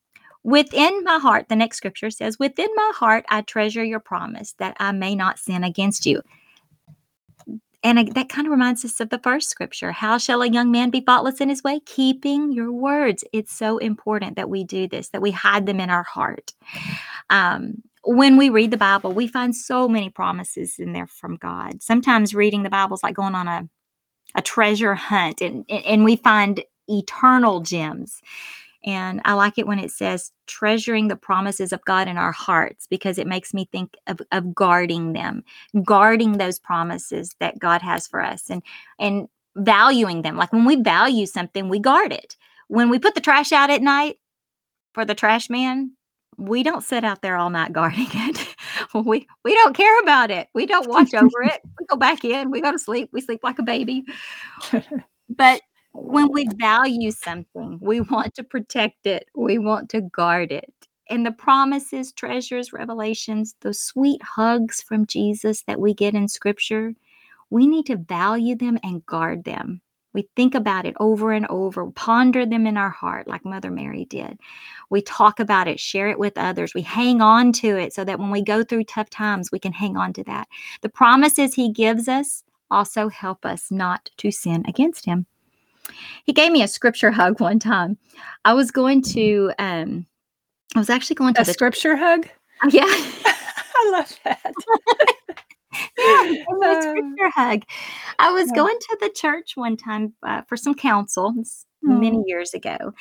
Within 0.43 1.05
my 1.05 1.19
heart, 1.19 1.49
the 1.49 1.57
next 1.57 1.77
scripture 1.77 2.11
says, 2.11 2.39
Within 2.39 2.69
my 2.75 2.93
heart, 2.95 3.27
I 3.29 3.43
treasure 3.43 3.85
your 3.85 4.01
promise 4.01 4.55
that 4.59 4.75
I 4.81 4.91
may 4.93 5.15
not 5.15 5.39
sin 5.39 5.65
against 5.65 6.07
you. 6.07 6.23
and 7.83 8.15
that 8.15 8.29
kind 8.29 8.47
of 8.47 8.51
reminds 8.51 8.85
us 8.85 9.01
of 9.01 9.11
the 9.11 9.19
first 9.19 9.49
scripture 9.49 9.93
how 9.93 10.19
shall 10.19 10.43
a 10.43 10.49
young 10.49 10.71
man 10.71 10.91
be 10.91 11.01
faultless 11.01 11.41
in 11.41 11.49
his 11.49 11.65
way 11.65 11.81
keeping 11.87 12.53
your 12.53 12.71
words 12.71 13.25
it's 13.33 13.53
so 13.53 13.79
important 13.79 14.37
that 14.37 14.51
we 14.51 14.65
do 14.65 14.87
this 14.87 15.09
that 15.09 15.23
we 15.23 15.31
hide 15.31 15.65
them 15.67 15.81
in 15.81 15.89
our 15.89 16.03
heart 16.03 16.53
um, 17.31 17.83
when 18.05 18.37
we 18.37 18.49
read 18.49 18.71
the 18.71 18.77
bible 18.77 19.13
we 19.13 19.27
find 19.27 19.55
so 19.55 19.89
many 19.89 20.11
promises 20.11 20.79
in 20.79 20.93
there 20.93 21.07
from 21.07 21.37
god 21.37 21.83
sometimes 21.83 22.35
reading 22.35 22.63
the 22.63 22.71
bible 22.71 22.95
is 22.95 23.03
like 23.03 23.15
going 23.15 23.35
on 23.35 23.49
a, 23.49 23.69
a 24.35 24.43
treasure 24.43 24.95
hunt 24.95 25.41
and, 25.41 25.65
and 25.71 26.05
we 26.05 26.17
find 26.17 26.65
eternal 26.89 27.61
gems 27.61 28.21
and 28.85 29.21
I 29.25 29.35
like 29.35 29.59
it 29.59 29.67
when 29.67 29.79
it 29.79 29.91
says 29.91 30.33
treasuring 30.47 31.09
the 31.09 31.17
promises 31.17 31.73
of 31.73 31.85
God 31.85 32.09
in 32.09 32.17
our 32.17 32.33
hearts 32.33 32.87
because 32.87 33.19
it 33.19 33.27
makes 33.27 33.53
me 33.53 33.69
think 33.71 33.97
of, 34.07 34.21
of 34.33 34.55
guarding 34.55 35.13
them, 35.13 35.45
guarding 35.85 36.33
those 36.33 36.59
promises 36.59 37.35
that 37.41 37.59
God 37.59 37.83
has 37.83 38.07
for 38.07 38.23
us 38.23 38.49
and 38.49 38.63
and 38.99 39.29
valuing 39.57 40.23
them. 40.23 40.37
Like 40.37 40.53
when 40.53 40.65
we 40.65 40.77
value 40.77 41.27
something, 41.27 41.69
we 41.69 41.79
guard 41.79 42.13
it. 42.13 42.37
When 42.69 42.89
we 42.89 42.99
put 42.99 43.15
the 43.15 43.21
trash 43.21 43.53
out 43.53 43.69
at 43.69 43.83
night 43.83 44.17
for 44.95 45.05
the 45.05 45.15
trash 45.15 45.51
man, 45.51 45.93
we 46.41 46.63
don't 46.63 46.83
sit 46.83 47.05
out 47.05 47.21
there 47.21 47.37
all 47.37 47.51
night 47.51 47.73
guarding 47.73 48.09
it. 48.15 48.57
we 48.95 49.27
we 49.45 49.55
don't 49.55 49.77
care 49.77 50.01
about 50.01 50.31
it. 50.31 50.49
We 50.55 50.67
don't 50.67 50.89
watch 50.89 51.15
over 51.15 51.43
it. 51.43 51.61
We 51.79 51.87
go 51.87 51.97
back 51.97 52.25
in, 52.25 52.51
we 52.51 52.61
go 52.61 52.73
to 52.73 52.79
sleep, 52.79 53.11
we 53.13 53.21
sleep 53.21 53.41
like 53.43 53.59
a 53.59 53.63
baby. 53.63 54.05
but 55.29 55.63
when 55.93 56.31
we 56.31 56.47
value 56.57 57.11
something, 57.11 57.79
we 57.81 58.01
want 58.01 58.35
to 58.35 58.45
protect 58.45 59.07
it, 59.07 59.27
we 59.35 59.59
want 59.59 59.89
to 59.91 60.03
guard 60.03 60.53
it. 60.53 60.73
And 61.09 61.27
the 61.27 61.33
promises, 61.33 62.13
treasures, 62.13 62.73
revelations, 62.73 63.57
those 63.63 63.81
sweet 63.81 64.23
hugs 64.23 64.83
from 64.83 65.07
Jesus 65.07 65.63
that 65.63 65.81
we 65.81 65.95
get 65.95 66.15
in 66.15 66.29
scripture, 66.29 66.95
we 67.49 67.67
need 67.67 67.87
to 67.87 67.97
value 67.97 68.55
them 68.55 68.79
and 68.85 69.05
guard 69.07 69.45
them. 69.45 69.81
We 70.13 70.29
think 70.35 70.55
about 70.55 70.87
it 70.87 70.95
over 70.99 71.33
and 71.33 71.47
over, 71.47 71.91
ponder 71.93 72.45
them 72.45 72.67
in 72.67 72.77
our 72.77 72.91
heart, 72.91 73.29
like 73.29 73.45
Mother 73.45 73.71
Mary 73.71 74.05
did. 74.07 74.39
We 74.91 75.03
talk 75.03 75.39
about 75.39 75.69
it, 75.69 75.79
share 75.79 76.09
it 76.09 76.19
with 76.19 76.37
others. 76.37 76.75
We 76.75 76.83
hang 76.83 77.21
on 77.21 77.53
to 77.55 77.77
it 77.77 77.93
so 77.93 78.05
that 78.05 78.19
when 78.19 78.31
we 78.31 78.43
go 78.43 78.65
through 78.65 78.85
tough 78.85 79.11
times, 79.11 79.51
we 79.53 79.59
can 79.59 79.73
hang 79.73 79.97
on 79.97 80.13
to 80.15 80.25
that. 80.25 80.49
The 80.83 80.89
promises 80.89 81.55
He 81.55 81.71
gives 81.71 82.09
us 82.09 82.43
also 82.71 83.09
help 83.09 83.47
us 83.47 83.71
not 83.71 84.11
to 84.19 84.31
sin 84.31 84.65
against 84.67 85.05
Him. 85.05 85.27
He 86.25 86.33
gave 86.33 86.53
me 86.53 86.63
a 86.63 86.69
scripture 86.69 87.11
hug 87.13 87.41
one 87.41 87.59
time. 87.59 87.97
I 88.45 88.55
was 88.55 88.71
going 88.71 89.03
to, 89.03 89.53
um, 89.59 90.07
I 90.75 90.79
was 90.79 90.91
actually 90.91 91.17
going 91.17 91.35
to 91.35 91.43
a 91.43 91.45
the 91.45 91.53
scripture 91.53 91.97
hug. 91.97 92.29
Yeah, 92.71 92.85
I 92.87 93.91
love 93.93 94.19
that. 94.25 94.55
yeah, 96.01 96.33
a 96.65 96.83
scripture 96.83 97.31
hug. 97.35 97.63
I 98.19 98.33
was 98.33 98.51
going 98.53 98.77
to 98.79 98.99
the 99.01 99.11
church 99.11 99.53
one 99.57 99.77
time 99.77 100.15
uh, 100.27 100.43
for 100.49 100.57
some 100.57 100.75
counsel 100.75 101.35
many 101.83 102.17
hmm. 102.17 102.27
years 102.27 102.55
ago. 102.55 102.93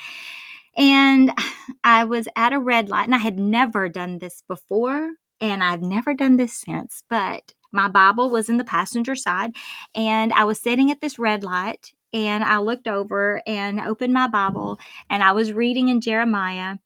And 0.75 1.31
I 1.83 2.03
was 2.05 2.27
at 2.35 2.53
a 2.53 2.59
red 2.59 2.89
light, 2.89 3.05
and 3.05 3.15
I 3.15 3.19
had 3.19 3.39
never 3.39 3.89
done 3.89 4.19
this 4.19 4.43
before, 4.47 5.11
and 5.41 5.63
I've 5.63 5.81
never 5.81 6.13
done 6.13 6.37
this 6.37 6.53
since. 6.53 7.03
But 7.09 7.53
my 7.71 7.87
Bible 7.87 8.29
was 8.29 8.49
in 8.49 8.57
the 8.57 8.63
passenger 8.63 9.15
side, 9.15 9.55
and 9.95 10.33
I 10.33 10.43
was 10.43 10.59
sitting 10.59 10.91
at 10.91 11.01
this 11.01 11.19
red 11.19 11.43
light, 11.43 11.93
and 12.13 12.43
I 12.43 12.57
looked 12.57 12.87
over 12.87 13.41
and 13.45 13.79
opened 13.79 14.13
my 14.13 14.27
Bible 14.27 14.79
and 15.09 15.23
I 15.23 15.31
was 15.31 15.53
reading 15.53 15.89
in 15.89 16.01
Jeremiah. 16.01 16.77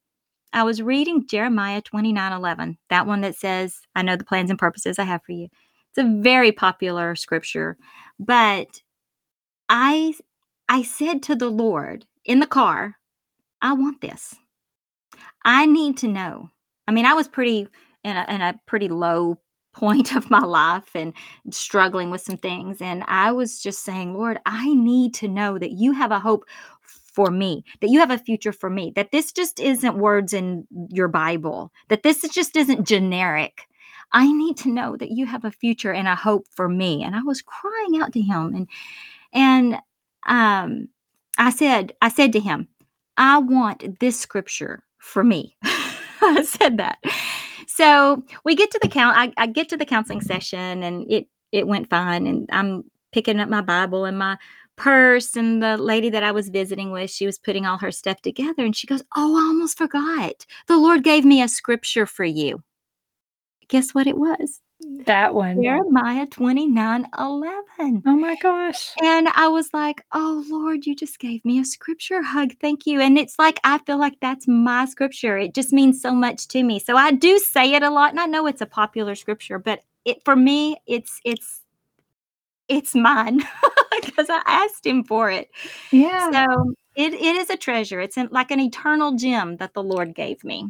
I 0.52 0.64
was 0.64 0.82
reading 0.82 1.26
Jeremiah 1.28 1.82
29 1.82 2.34
11, 2.34 2.78
that 2.90 3.08
one 3.08 3.22
that 3.22 3.36
says, 3.36 3.80
I 3.96 4.04
know 4.04 4.16
the 4.16 4.24
plans 4.24 4.50
and 4.50 4.60
purposes 4.60 5.00
I 5.00 5.04
have 5.04 5.24
for 5.24 5.32
you. 5.32 5.48
It's 5.96 6.04
a 6.04 6.22
very 6.22 6.52
popular 6.52 7.16
scripture, 7.16 7.78
but 8.20 8.82
I 9.70 10.16
I 10.68 10.82
said 10.82 11.22
to 11.24 11.36
the 11.36 11.50
Lord 11.50 12.06
in 12.26 12.40
the 12.40 12.48
car, 12.48 12.96
I 13.62 13.74
want 13.74 14.02
this. 14.02 14.36
I 15.46 15.66
need 15.66 15.98
to 16.00 16.08
know. 16.08 16.50
I 16.88 16.92
mean, 16.92 17.06
I 17.06 17.14
was 17.14 17.28
pretty 17.28 17.68
in 18.04 18.18
a, 18.18 18.26
in 18.28 18.42
a 18.42 18.60
pretty 18.66 18.90
low 18.90 19.38
point 19.74 20.16
of 20.16 20.30
my 20.30 20.40
life 20.40 20.92
and 20.96 21.14
struggling 21.52 22.12
with 22.12 22.22
some 22.22 22.38
things. 22.38 22.80
And 22.82 23.04
I 23.08 23.32
was 23.32 23.60
just 23.60 23.84
saying, 23.84 24.14
Lord, 24.14 24.40
I 24.46 24.74
need 24.74 25.16
to 25.16 25.28
know 25.28 25.58
that 25.58 25.72
you 25.72 25.94
have 25.94 26.12
a 26.12 26.20
hope 26.20 26.46
for 26.82 27.32
me, 27.32 27.64
that 27.82 27.90
you 27.90 28.00
have 28.00 28.12
a 28.12 28.18
future 28.20 28.52
for 28.52 28.70
me, 28.70 28.92
that 28.96 29.12
this 29.12 29.32
just 29.32 29.60
isn't 29.60 29.98
words 29.98 30.34
in 30.34 30.68
your 30.90 31.08
Bible, 31.08 31.72
that 31.90 32.04
this 32.04 32.22
just 32.30 32.56
isn't 32.56 32.88
generic. 32.88 33.68
I 34.14 34.32
need 34.32 34.58
to 34.58 34.70
know 34.70 34.96
that 34.98 35.12
you 35.12 35.26
have 35.26 35.46
a 35.46 35.52
future 35.52 35.92
and 35.92 36.08
a 36.08 36.16
hope 36.16 36.48
for 36.52 36.70
me. 36.70 37.04
And 37.04 37.16
I 37.16 37.22
was 37.22 37.42
crying 37.42 38.02
out 38.02 38.14
to 38.14 38.22
him 38.22 38.54
and 38.56 38.70
and 39.34 39.78
um 40.28 40.90
I 41.38 41.50
said, 41.50 41.94
I 42.02 42.10
said 42.10 42.32
to 42.34 42.40
him, 42.40 42.68
I 43.18 43.40
want 43.40 44.00
this 44.00 44.20
scripture 44.20 44.84
for 45.00 45.24
me. 45.24 45.58
I 45.64 46.44
said 46.44 46.78
that. 46.78 47.00
So 47.68 48.24
we 48.46 48.56
get 48.56 48.72
to 48.72 48.80
the 48.82 48.88
count. 48.88 49.18
I, 49.18 49.34
I 49.38 49.48
get 49.48 49.70
to 49.70 49.78
the 49.78 49.86
counseling 49.86 50.22
session, 50.22 50.84
and 50.84 51.12
it 51.12 51.28
it 51.52 51.68
went 51.68 51.90
fine. 51.90 52.28
And 52.28 52.48
I'm 52.52 52.84
picking 53.12 53.40
up 53.40 53.50
my 53.50 53.62
Bible 53.62 54.06
and 54.06 54.18
my 54.18 54.38
purse 54.76 55.36
and 55.36 55.62
the 55.62 55.78
lady 55.78 56.10
that 56.10 56.24
I 56.24 56.32
was 56.32 56.50
visiting 56.50 56.92
with, 56.92 57.12
she 57.12 57.26
was 57.26 57.38
putting 57.38 57.66
all 57.66 57.78
her 57.78 57.92
stuff 57.92 58.22
together 58.22 58.66
and 58.66 58.76
she 58.76 58.88
goes, 58.88 59.04
Oh, 59.16 59.36
I 59.36 59.48
almost 59.48 59.78
forgot. 59.78 60.46
The 60.68 60.78
Lord 60.78 61.04
gave 61.04 61.26
me 61.26 61.42
a 61.42 61.48
scripture 61.48 62.06
for 62.06 62.26
you. 62.26 62.64
Guess 63.68 63.94
what 63.94 64.08
it 64.08 64.18
was? 64.18 64.62
That 65.06 65.34
one. 65.34 65.62
Jeremiah 65.62 66.26
29 66.26 67.08
11. 67.18 68.04
Oh 68.06 68.16
my 68.18 68.36
gosh. 68.42 68.92
And 69.02 69.28
I 69.30 69.48
was 69.48 69.70
like, 69.74 70.04
oh 70.14 70.44
Lord, 70.50 70.86
you 70.86 70.96
just 70.96 71.20
gave 71.20 71.44
me 71.46 71.60
a 71.60 71.66
scripture 71.66 72.22
hug. 72.22 72.54
Thank 72.60 72.86
you. 72.86 73.00
And 73.00 73.18
it's 73.18 73.38
like, 73.40 73.60
I 73.64 73.78
feel 73.80 73.98
like 73.98 74.20
that's 74.22 74.48
my 74.48 74.86
scripture. 74.86 75.38
It 75.38 75.54
just 75.54 75.72
means 75.74 76.02
so 76.02 76.14
much 76.14 76.48
to 76.50 76.64
me. 76.64 76.80
So 76.80 76.98
I 76.98 77.12
do 77.12 77.40
say 77.40 77.74
it 77.74 77.84
a 77.84 77.90
lot. 77.90 78.12
And 78.12 78.20
I 78.20 78.26
know 78.26 78.46
it's 78.48 78.62
a 78.62 78.66
popular 78.66 79.16
scripture, 79.16 79.60
but 79.60 79.82
it 80.06 80.24
for 80.26 80.36
me, 80.36 80.78
it's 80.86 81.20
it's 81.24 81.62
it's 82.68 82.96
mine 82.96 83.44
because 84.02 84.28
I 84.30 84.42
asked 84.46 84.86
him 84.86 85.04
for 85.04 85.30
it. 85.30 85.50
Yeah. 85.92 86.32
So 86.32 86.74
it, 86.96 87.14
it 87.14 87.36
is 87.36 87.50
a 87.50 87.58
treasure. 87.58 88.00
It's 88.00 88.18
like 88.18 88.52
an 88.52 88.60
eternal 88.60 89.16
gem 89.16 89.58
that 89.58 89.74
the 89.74 89.84
Lord 89.84 90.16
gave 90.16 90.44
me. 90.44 90.70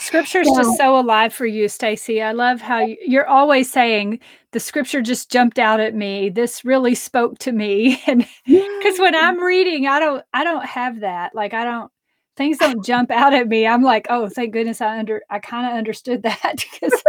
Scripture 0.00 0.40
is 0.40 0.48
so, 0.48 0.56
just 0.56 0.78
so 0.78 0.98
alive 0.98 1.32
for 1.32 1.44
you, 1.44 1.68
Stacy. 1.68 2.22
I 2.22 2.32
love 2.32 2.62
how 2.62 2.80
you, 2.80 3.20
are 3.20 3.26
always 3.26 3.70
saying 3.70 4.18
the 4.52 4.58
scripture 4.58 5.02
just 5.02 5.30
jumped 5.30 5.58
out 5.58 5.78
at 5.78 5.94
me. 5.94 6.30
This 6.30 6.64
really 6.64 6.94
spoke 6.94 7.38
to 7.40 7.52
me, 7.52 8.02
and 8.06 8.26
because 8.46 8.98
when 8.98 9.14
I'm 9.14 9.38
reading, 9.42 9.86
I 9.86 10.00
don't, 10.00 10.24
I 10.32 10.42
don't 10.42 10.64
have 10.64 11.00
that. 11.00 11.34
Like 11.34 11.52
I 11.52 11.64
don't, 11.64 11.92
things 12.34 12.56
don't 12.56 12.82
jump 12.84 13.10
out 13.10 13.34
at 13.34 13.46
me. 13.46 13.66
I'm 13.66 13.82
like, 13.82 14.06
oh, 14.08 14.30
thank 14.30 14.54
goodness 14.54 14.80
I 14.80 14.98
under, 14.98 15.22
I 15.28 15.38
kind 15.38 15.66
of 15.66 15.74
understood 15.74 16.22
that 16.22 16.64
because 16.72 17.02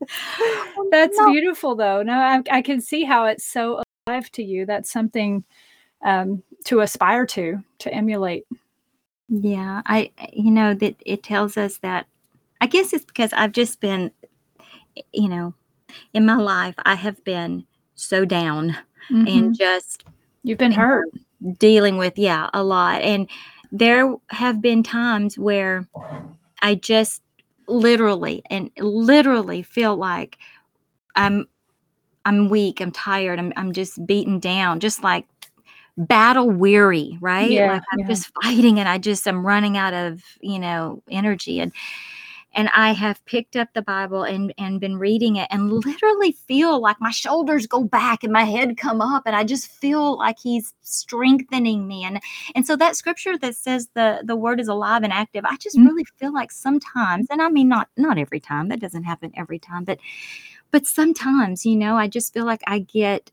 that's 0.90 1.18
no. 1.18 1.30
beautiful, 1.30 1.76
though. 1.76 2.02
No, 2.02 2.14
I, 2.14 2.42
I 2.50 2.62
can 2.62 2.80
see 2.80 3.04
how 3.04 3.26
it's 3.26 3.44
so 3.44 3.82
alive 4.06 4.30
to 4.32 4.42
you. 4.42 4.64
That's 4.64 4.90
something 4.90 5.44
um, 6.02 6.42
to 6.64 6.80
aspire 6.80 7.26
to, 7.26 7.62
to 7.80 7.92
emulate. 7.92 8.46
Yeah, 9.30 9.82
I 9.86 10.10
you 10.32 10.50
know 10.50 10.74
that 10.74 10.96
it 11.06 11.22
tells 11.22 11.56
us 11.56 11.78
that 11.78 12.06
I 12.60 12.66
guess 12.66 12.92
it's 12.92 13.04
because 13.04 13.32
I've 13.32 13.52
just 13.52 13.80
been 13.80 14.10
you 15.12 15.28
know 15.28 15.54
in 16.12 16.26
my 16.26 16.36
life 16.36 16.74
I 16.78 16.96
have 16.96 17.22
been 17.22 17.64
so 17.94 18.24
down 18.24 18.76
mm-hmm. 19.08 19.26
and 19.28 19.56
just 19.56 20.04
you've 20.42 20.58
been 20.58 20.72
hurt 20.72 21.08
dealing 21.58 21.96
with 21.96 22.18
yeah 22.18 22.50
a 22.52 22.64
lot 22.64 23.02
and 23.02 23.30
there 23.70 24.12
have 24.30 24.60
been 24.60 24.82
times 24.82 25.38
where 25.38 25.86
I 26.60 26.74
just 26.74 27.22
literally 27.68 28.42
and 28.50 28.70
literally 28.78 29.62
feel 29.62 29.96
like 29.96 30.38
I'm 31.14 31.46
I'm 32.24 32.48
weak, 32.48 32.80
I'm 32.80 32.90
tired, 32.90 33.38
I'm 33.38 33.52
I'm 33.56 33.72
just 33.72 34.04
beaten 34.06 34.40
down 34.40 34.80
just 34.80 35.04
like 35.04 35.26
battle 36.06 36.50
weary, 36.50 37.18
right? 37.20 37.50
Yeah, 37.50 37.72
like 37.72 37.82
I'm 37.92 38.00
yeah. 38.00 38.06
just 38.06 38.30
fighting 38.42 38.78
and 38.78 38.88
I 38.88 38.98
just 38.98 39.26
I'm 39.26 39.46
running 39.46 39.76
out 39.76 39.94
of, 39.94 40.22
you 40.40 40.58
know, 40.58 41.02
energy 41.10 41.60
and 41.60 41.72
and 42.52 42.68
I 42.74 42.92
have 42.92 43.24
picked 43.26 43.54
up 43.54 43.68
the 43.74 43.82
Bible 43.82 44.24
and 44.24 44.52
and 44.58 44.80
been 44.80 44.98
reading 44.98 45.36
it 45.36 45.46
and 45.50 45.72
literally 45.72 46.32
feel 46.32 46.80
like 46.80 46.96
my 47.00 47.10
shoulders 47.10 47.66
go 47.66 47.84
back 47.84 48.24
and 48.24 48.32
my 48.32 48.44
head 48.44 48.76
come 48.76 49.00
up 49.00 49.22
and 49.26 49.36
I 49.36 49.44
just 49.44 49.68
feel 49.68 50.18
like 50.18 50.36
he's 50.42 50.72
strengthening 50.80 51.86
me 51.86 52.04
and 52.04 52.20
and 52.54 52.66
so 52.66 52.76
that 52.76 52.96
scripture 52.96 53.38
that 53.38 53.54
says 53.54 53.88
the 53.94 54.22
the 54.24 54.36
word 54.36 54.58
is 54.60 54.68
alive 54.68 55.02
and 55.02 55.12
active 55.12 55.44
I 55.44 55.56
just 55.56 55.76
mm-hmm. 55.76 55.86
really 55.86 56.04
feel 56.18 56.32
like 56.32 56.50
sometimes 56.50 57.26
and 57.30 57.42
I 57.42 57.48
mean 57.48 57.68
not 57.68 57.88
not 57.96 58.18
every 58.18 58.40
time 58.40 58.68
that 58.68 58.80
doesn't 58.80 59.04
happen 59.04 59.32
every 59.36 59.58
time 59.58 59.84
but 59.84 59.98
but 60.70 60.86
sometimes 60.86 61.64
you 61.64 61.76
know 61.76 61.96
I 61.96 62.08
just 62.08 62.32
feel 62.32 62.46
like 62.46 62.62
I 62.66 62.80
get 62.80 63.30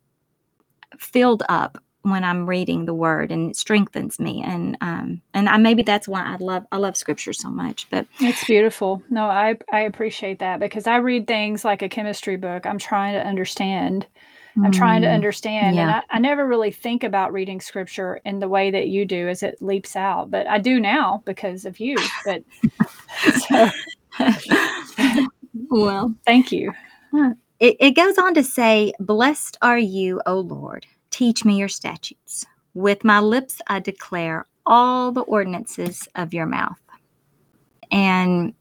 filled 1.00 1.44
up 1.50 1.82
when 2.12 2.24
I'm 2.24 2.48
reading 2.50 2.86
the 2.86 2.94
word 2.96 3.32
and 3.32 3.52
it 3.52 3.58
strengthens 3.58 4.20
me. 4.20 4.44
And 4.46 4.78
um 4.82 5.22
and 5.34 5.50
I 5.50 5.58
maybe 5.58 5.84
that's 5.84 6.08
why 6.08 6.24
I 6.24 6.38
love 6.40 6.66
I 6.72 6.78
love 6.78 6.98
scripture 6.98 7.34
so 7.34 7.50
much. 7.50 7.88
But 7.92 8.08
it's 8.20 8.46
beautiful. 8.46 9.04
No, 9.10 9.26
I 9.26 9.58
I 9.72 9.82
appreciate 9.82 10.40
that 10.40 10.60
because 10.60 10.88
I 10.88 10.98
read 10.98 11.28
things 11.28 11.66
like 11.66 11.82
a 11.84 11.90
chemistry 11.90 12.38
book. 12.38 12.66
I'm 12.66 12.80
trying 12.80 13.16
to 13.16 13.28
understand 13.28 14.06
I'm 14.64 14.72
trying 14.72 15.04
to 15.04 15.08
Mm, 15.08 15.14
understand. 15.14 15.80
And. 15.80 15.92
I, 15.92 16.04
I 16.12 16.20
never 16.20 16.46
really 16.48 16.72
think 16.72 17.04
about 17.04 17.34
reading 17.34 17.62
scripture 17.62 18.20
in 18.26 18.40
the 18.40 18.50
way 18.50 18.72
that 18.72 18.90
you 18.90 19.06
do 19.06 19.30
as 19.30 19.44
it 19.44 19.58
leaps 19.62 19.96
out, 19.96 20.32
but 20.32 20.48
I 20.48 20.60
do 20.60 20.80
now 20.80 21.24
because 21.26 21.66
of 21.66 21.80
you. 21.80 22.12
But 22.24 22.44
so 23.34 23.72
well, 25.70 26.16
thank 26.26 26.52
you. 26.52 26.74
it, 27.60 27.78
it 27.80 27.92
goes 27.92 28.18
on 28.18 28.36
to 28.36 28.44
say, 28.44 28.94
Blessed 29.00 29.58
are 29.62 29.80
you, 29.80 30.22
O 30.26 30.40
Lord. 30.40 30.88
Teach 31.18 31.44
me 31.44 31.58
your 31.58 31.68
statutes. 31.68 32.46
With 32.76 33.04
my 33.04 33.20
lips 33.20 33.60
I 33.66 33.80
declare 33.80 34.46
all 34.68 35.12
the 35.12 35.22
ordinances 35.22 36.08
of 36.14 36.32
your 36.32 36.46
mouth. 36.46 36.78
And 37.90 38.54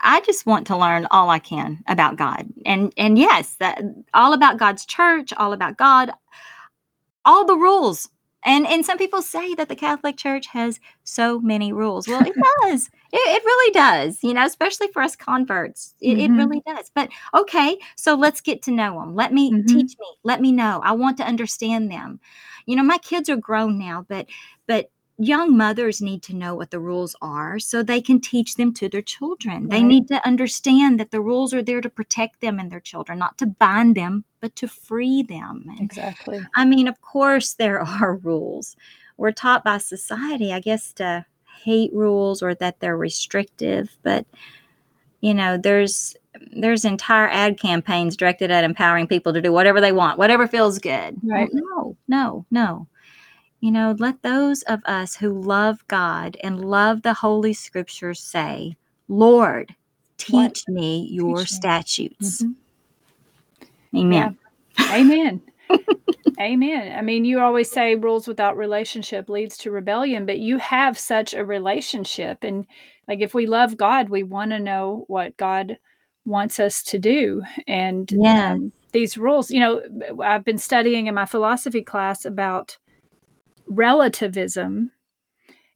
I 0.00 0.20
just 0.20 0.46
want 0.46 0.68
to 0.68 0.76
learn 0.76 1.08
all 1.10 1.28
I 1.28 1.40
can 1.40 1.82
about 1.88 2.14
God. 2.14 2.46
And 2.64 2.92
and 2.96 3.18
yes, 3.18 3.56
that 3.56 3.82
all 4.14 4.32
about 4.32 4.58
God's 4.58 4.86
church, 4.86 5.32
all 5.38 5.52
about 5.52 5.76
God, 5.76 6.12
all 7.24 7.44
the 7.44 7.56
rules. 7.56 8.08
And 8.44 8.66
and 8.66 8.84
some 8.86 8.98
people 8.98 9.22
say 9.22 9.54
that 9.54 9.68
the 9.68 9.76
Catholic 9.76 10.16
Church 10.16 10.46
has 10.48 10.80
so 11.04 11.40
many 11.40 11.72
rules. 11.72 12.08
Well, 12.08 12.22
it 12.24 12.36
does. 12.62 12.88
It, 13.12 13.16
it 13.18 13.44
really 13.44 13.72
does. 13.72 14.22
You 14.22 14.34
know, 14.34 14.44
especially 14.46 14.88
for 14.92 15.02
us 15.02 15.16
converts, 15.16 15.94
it, 16.00 16.18
it 16.18 16.30
Mhm. 16.30 16.36
really 16.36 16.62
does. 16.66 16.90
But 16.94 17.10
okay, 17.34 17.78
so 17.96 18.14
let's 18.14 18.40
get 18.40 18.62
to 18.62 18.70
know 18.70 19.00
them. 19.00 19.14
Let 19.14 19.32
me 19.32 19.56
Mhm. 19.56 19.66
teach 19.66 19.96
me. 19.98 20.06
Let 20.24 20.40
me 20.40 20.52
know. 20.52 20.80
I 20.84 20.92
want 20.92 21.16
to 21.18 21.26
understand 21.26 21.90
them. 21.90 22.20
You 22.66 22.76
know, 22.76 22.82
my 22.82 22.98
kids 22.98 23.28
are 23.30 23.36
grown 23.36 23.78
now, 23.78 24.04
but 24.08 24.26
young 25.18 25.56
mothers 25.56 26.00
need 26.00 26.22
to 26.22 26.34
know 26.34 26.54
what 26.54 26.70
the 26.70 26.78
rules 26.78 27.16
are 27.20 27.58
so 27.58 27.82
they 27.82 28.00
can 28.00 28.20
teach 28.20 28.54
them 28.54 28.72
to 28.74 28.88
their 28.88 29.02
children. 29.02 29.68
They 29.68 29.82
need 29.82 30.06
to 30.08 30.24
understand 30.26 31.00
that 31.00 31.10
the 31.10 31.20
rules 31.20 31.52
are 31.52 31.62
there 31.62 31.80
to 31.80 31.90
protect 31.90 32.40
them 32.40 32.58
and 32.58 32.70
their 32.70 32.80
children, 32.80 33.18
not 33.18 33.36
to 33.38 33.46
bind 33.46 33.96
them, 33.96 34.24
but 34.40 34.54
to 34.56 34.68
free 34.68 35.22
them. 35.22 35.64
And 35.68 35.80
Exactly. 35.80 36.40
I 36.54 36.64
mean, 36.64 36.86
of 36.86 37.00
course, 37.00 37.54
there 37.54 37.80
are 38.02 38.16
rules. 38.16 38.76
We're 39.16 39.32
taught 39.32 39.64
by 39.64 39.78
society, 39.78 40.52
I 40.52 40.60
guess, 40.60 40.92
to 40.94 41.26
hate 41.64 41.92
rules 41.92 42.40
or 42.40 42.54
that 42.54 42.78
they're 42.78 42.96
restrictive, 42.96 43.96
but 44.02 44.24
you 45.20 45.34
know, 45.34 45.58
there's 45.58 46.14
there's 46.52 46.84
entire 46.84 47.28
ad 47.28 47.58
campaigns 47.58 48.16
directed 48.16 48.52
at 48.52 48.62
empowering 48.62 49.08
people 49.08 49.32
to 49.32 49.40
do 49.40 49.52
whatever 49.52 49.80
they 49.80 49.90
want, 49.90 50.18
whatever 50.18 50.46
feels 50.46 50.78
good. 50.78 51.16
Well, 51.22 51.40
Right. 51.40 51.50
no, 51.52 51.96
no, 52.06 52.46
no. 52.52 52.86
You 53.60 53.70
know, 53.72 53.94
let 53.98 54.22
those 54.22 54.62
of 54.62 54.80
us 54.84 55.16
who 55.16 55.30
love 55.40 55.86
God 55.88 56.36
and 56.42 56.64
love 56.64 57.02
the 57.02 57.14
Holy 57.14 57.52
Scriptures 57.54 58.20
say, 58.20 58.76
Lord, 59.08 59.74
What? 60.28 60.52
teach 60.52 60.68
me 60.68 61.08
your 61.10 61.44
me." 61.46 61.46
statutes. 61.46 62.44
Mhm. 62.44 62.56
Amen. 63.96 64.38
Amen. 64.90 65.42
Amen. 66.40 66.96
I 66.98 67.02
mean, 67.02 67.24
you 67.24 67.40
always 67.40 67.70
say 67.70 67.96
rules 67.96 68.28
without 68.28 68.56
relationship 68.56 69.28
leads 69.28 69.58
to 69.58 69.70
rebellion, 69.72 70.26
but 70.26 70.38
you 70.38 70.58
have 70.58 70.98
such 70.98 71.34
a 71.34 71.44
relationship. 71.44 72.38
And 72.42 72.66
like, 73.08 73.20
if 73.20 73.34
we 73.34 73.46
love 73.46 73.76
God, 73.76 74.08
we 74.08 74.22
want 74.22 74.52
to 74.52 74.60
know 74.60 75.04
what 75.08 75.36
God 75.36 75.78
wants 76.26 76.60
us 76.60 76.82
to 76.84 76.98
do. 76.98 77.42
And 77.66 78.12
Yes. 78.12 78.58
um, 78.58 78.72
these 78.92 79.18
rules, 79.18 79.50
you 79.50 79.60
know, 79.60 79.82
I've 80.22 80.44
been 80.44 80.58
studying 80.58 81.08
in 81.08 81.14
my 81.14 81.26
philosophy 81.26 81.82
class 81.82 82.24
about 82.24 82.78
relativism. 83.68 84.90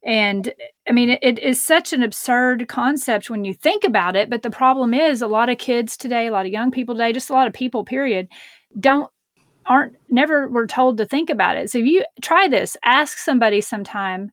And 0.04 0.52
I 0.88 0.92
mean, 0.92 1.18
it, 1.22 1.38
is 1.38 1.64
such 1.64 1.92
an 1.92 2.02
absurd 2.02 2.66
concept 2.68 3.30
when 3.30 3.44
you 3.44 3.54
think 3.54 3.84
about 3.84 4.16
it. 4.16 4.28
But 4.28 4.42
the 4.42 4.50
problem 4.50 4.94
is, 4.94 5.22
a 5.22 5.28
lot 5.28 5.48
of 5.48 5.58
kids 5.58 5.96
today, 5.96 6.26
a 6.26 6.32
lot 6.32 6.46
of 6.46 6.52
young 6.52 6.70
people 6.70 6.94
today, 6.94 7.12
just 7.12 7.30
a 7.30 7.34
lot 7.34 7.46
of 7.46 7.52
people, 7.52 7.84
period, 7.84 8.28
don't 8.80 9.10
aren't 9.66 9.94
never 10.08 10.48
were 10.48 10.66
told 10.66 10.98
to 10.98 11.06
think 11.06 11.30
about 11.30 11.56
it. 11.56 11.70
So 11.70 11.78
if 11.78 11.86
you 11.86 12.04
try 12.20 12.48
this, 12.48 12.76
ask 12.82 13.18
somebody 13.18 13.60
sometime, 13.60 14.32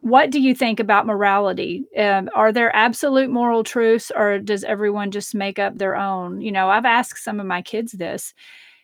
what 0.00 0.30
do 0.30 0.40
you 0.40 0.54
think 0.54 0.80
about 0.80 1.06
morality? 1.06 1.84
Um, 1.96 2.30
are 2.34 2.52
there 2.52 2.74
absolute 2.74 3.30
moral 3.30 3.64
truths, 3.64 4.10
or 4.14 4.38
does 4.38 4.64
everyone 4.64 5.10
just 5.10 5.34
make 5.34 5.58
up 5.58 5.76
their 5.78 5.96
own? 5.96 6.40
You 6.40 6.52
know, 6.52 6.68
I've 6.70 6.86
asked 6.86 7.22
some 7.22 7.40
of 7.40 7.46
my 7.46 7.62
kids 7.62 7.92
this, 7.92 8.34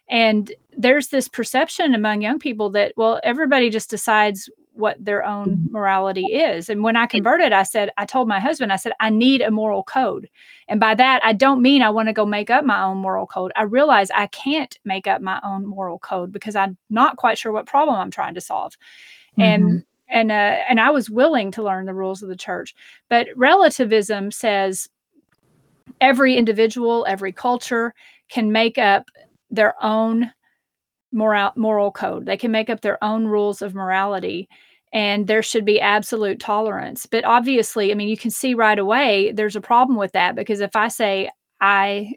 and 0.09 0.53
there's 0.77 1.09
this 1.09 1.29
perception 1.29 1.95
among 1.95 2.23
young 2.23 2.39
people 2.39 2.71
that 2.71 2.93
well, 2.97 3.21
everybody 3.25 3.71
just 3.71 3.91
decides 3.91 4.49
what 4.77 5.03
their 5.03 5.25
own 5.25 5.67
morality 5.71 6.27
is. 6.27 6.69
And 6.69 6.83
when 6.83 6.97
I 6.97 7.07
converted, 7.07 7.53
I 7.53 7.63
said, 7.63 7.91
I 7.97 8.05
told 8.05 8.29
my 8.29 8.39
husband, 8.39 8.73
I 8.73 8.77
said, 8.77 8.93
I 9.01 9.09
need 9.09 9.41
a 9.41 9.51
moral 9.51 9.83
code. 9.83 10.29
And 10.69 10.79
by 10.79 10.95
that, 10.95 11.25
I 11.25 11.33
don't 11.33 11.63
mean 11.63 11.81
I 11.81 11.89
want 11.89 12.09
to 12.09 12.13
go 12.13 12.27
make 12.27 12.51
up 12.51 12.65
my 12.65 12.83
own 12.83 12.99
moral 12.99 13.27
code. 13.27 13.53
I 13.57 13.63
realize 13.63 14.11
I 14.11 14.27
can't 14.29 14.79
make 14.85 15.07
up 15.07 15.23
my 15.23 15.41
own 15.43 15.67
moral 15.67 15.99
code 15.99 16.31
because 16.31 16.55
I'm 16.57 16.77
not 16.91 17.17
quite 17.17 17.39
sure 17.39 17.53
what 17.53 17.67
problem 17.67 17.97
I'm 17.97 18.11
trying 18.11 18.35
to 18.35 18.41
solve. 18.41 18.77
And 19.39 19.85
and 20.09 20.31
uh, 20.31 20.59
and 20.69 20.81
I 20.81 20.91
was 20.91 21.11
willing 21.11 21.51
to 21.53 21.63
learn 21.63 21.87
the 21.87 21.95
rules 21.95 22.23
of 22.23 22.29
the 22.29 22.37
church. 22.37 22.75
But 23.09 23.29
relativism 23.35 24.31
says 24.31 24.89
every 26.01 26.37
individual, 26.37 27.05
every 27.09 27.33
culture 27.33 27.95
can 28.29 28.53
make 28.53 28.79
up 28.79 29.07
their 29.51 29.75
own 29.85 30.31
moral 31.13 31.53
moral 31.57 31.91
code. 31.91 32.27
They 32.27 32.37
can 32.37 32.51
make 32.51 32.69
up 32.71 32.81
their 32.81 33.03
own 33.03 33.27
rules 33.27 33.63
of 33.63 33.75
morality 33.75 34.49
and 34.93 35.27
there 35.27 35.43
should 35.43 35.65
be 35.65 35.81
absolute 35.81 36.41
tolerance. 36.41 37.07
But 37.07 37.25
obviously, 37.25 37.91
I 37.91 37.95
mean, 37.95 38.09
you 38.09 38.17
can 38.17 38.31
see 38.31 38.55
right 38.55 38.79
away 38.79 39.33
there's 39.33 39.57
a 39.57 39.61
problem 39.61 39.99
with 39.99 40.13
that 40.13 40.35
because 40.35 40.61
if 40.61 40.75
I 40.77 40.89
say 40.89 41.31
I 41.61 42.15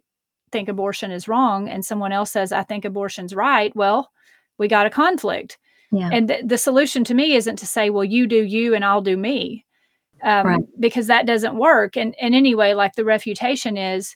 think 0.51 0.67
abortion 0.69 1.11
is 1.11 1.27
wrong 1.27 1.69
and 1.69 1.85
someone 1.85 2.11
else 2.11 2.31
says 2.31 2.51
I 2.51 2.63
think 2.63 2.85
abortion's 2.85 3.35
right, 3.35 3.75
well, 3.75 4.09
we 4.57 4.67
got 4.67 4.85
a 4.87 4.89
conflict. 4.89 5.57
Yeah. 5.91 6.09
And 6.11 6.27
th- 6.27 6.43
the 6.45 6.57
solution 6.57 7.03
to 7.05 7.13
me 7.13 7.33
isn't 7.35 7.55
to 7.57 7.65
say, 7.67 7.89
well, 7.89 8.03
you 8.03 8.27
do 8.27 8.43
you 8.43 8.75
and 8.75 8.85
I'll 8.85 9.01
do 9.01 9.17
me. 9.17 9.65
Um, 10.21 10.45
Right. 10.45 10.59
because 10.79 11.07
that 11.07 11.25
doesn't 11.25 11.57
work. 11.57 11.95
And 11.95 12.13
and 12.19 12.35
anyway, 12.35 12.73
like 12.73 12.95
the 12.95 13.05
refutation 13.05 13.77
is 13.77 14.15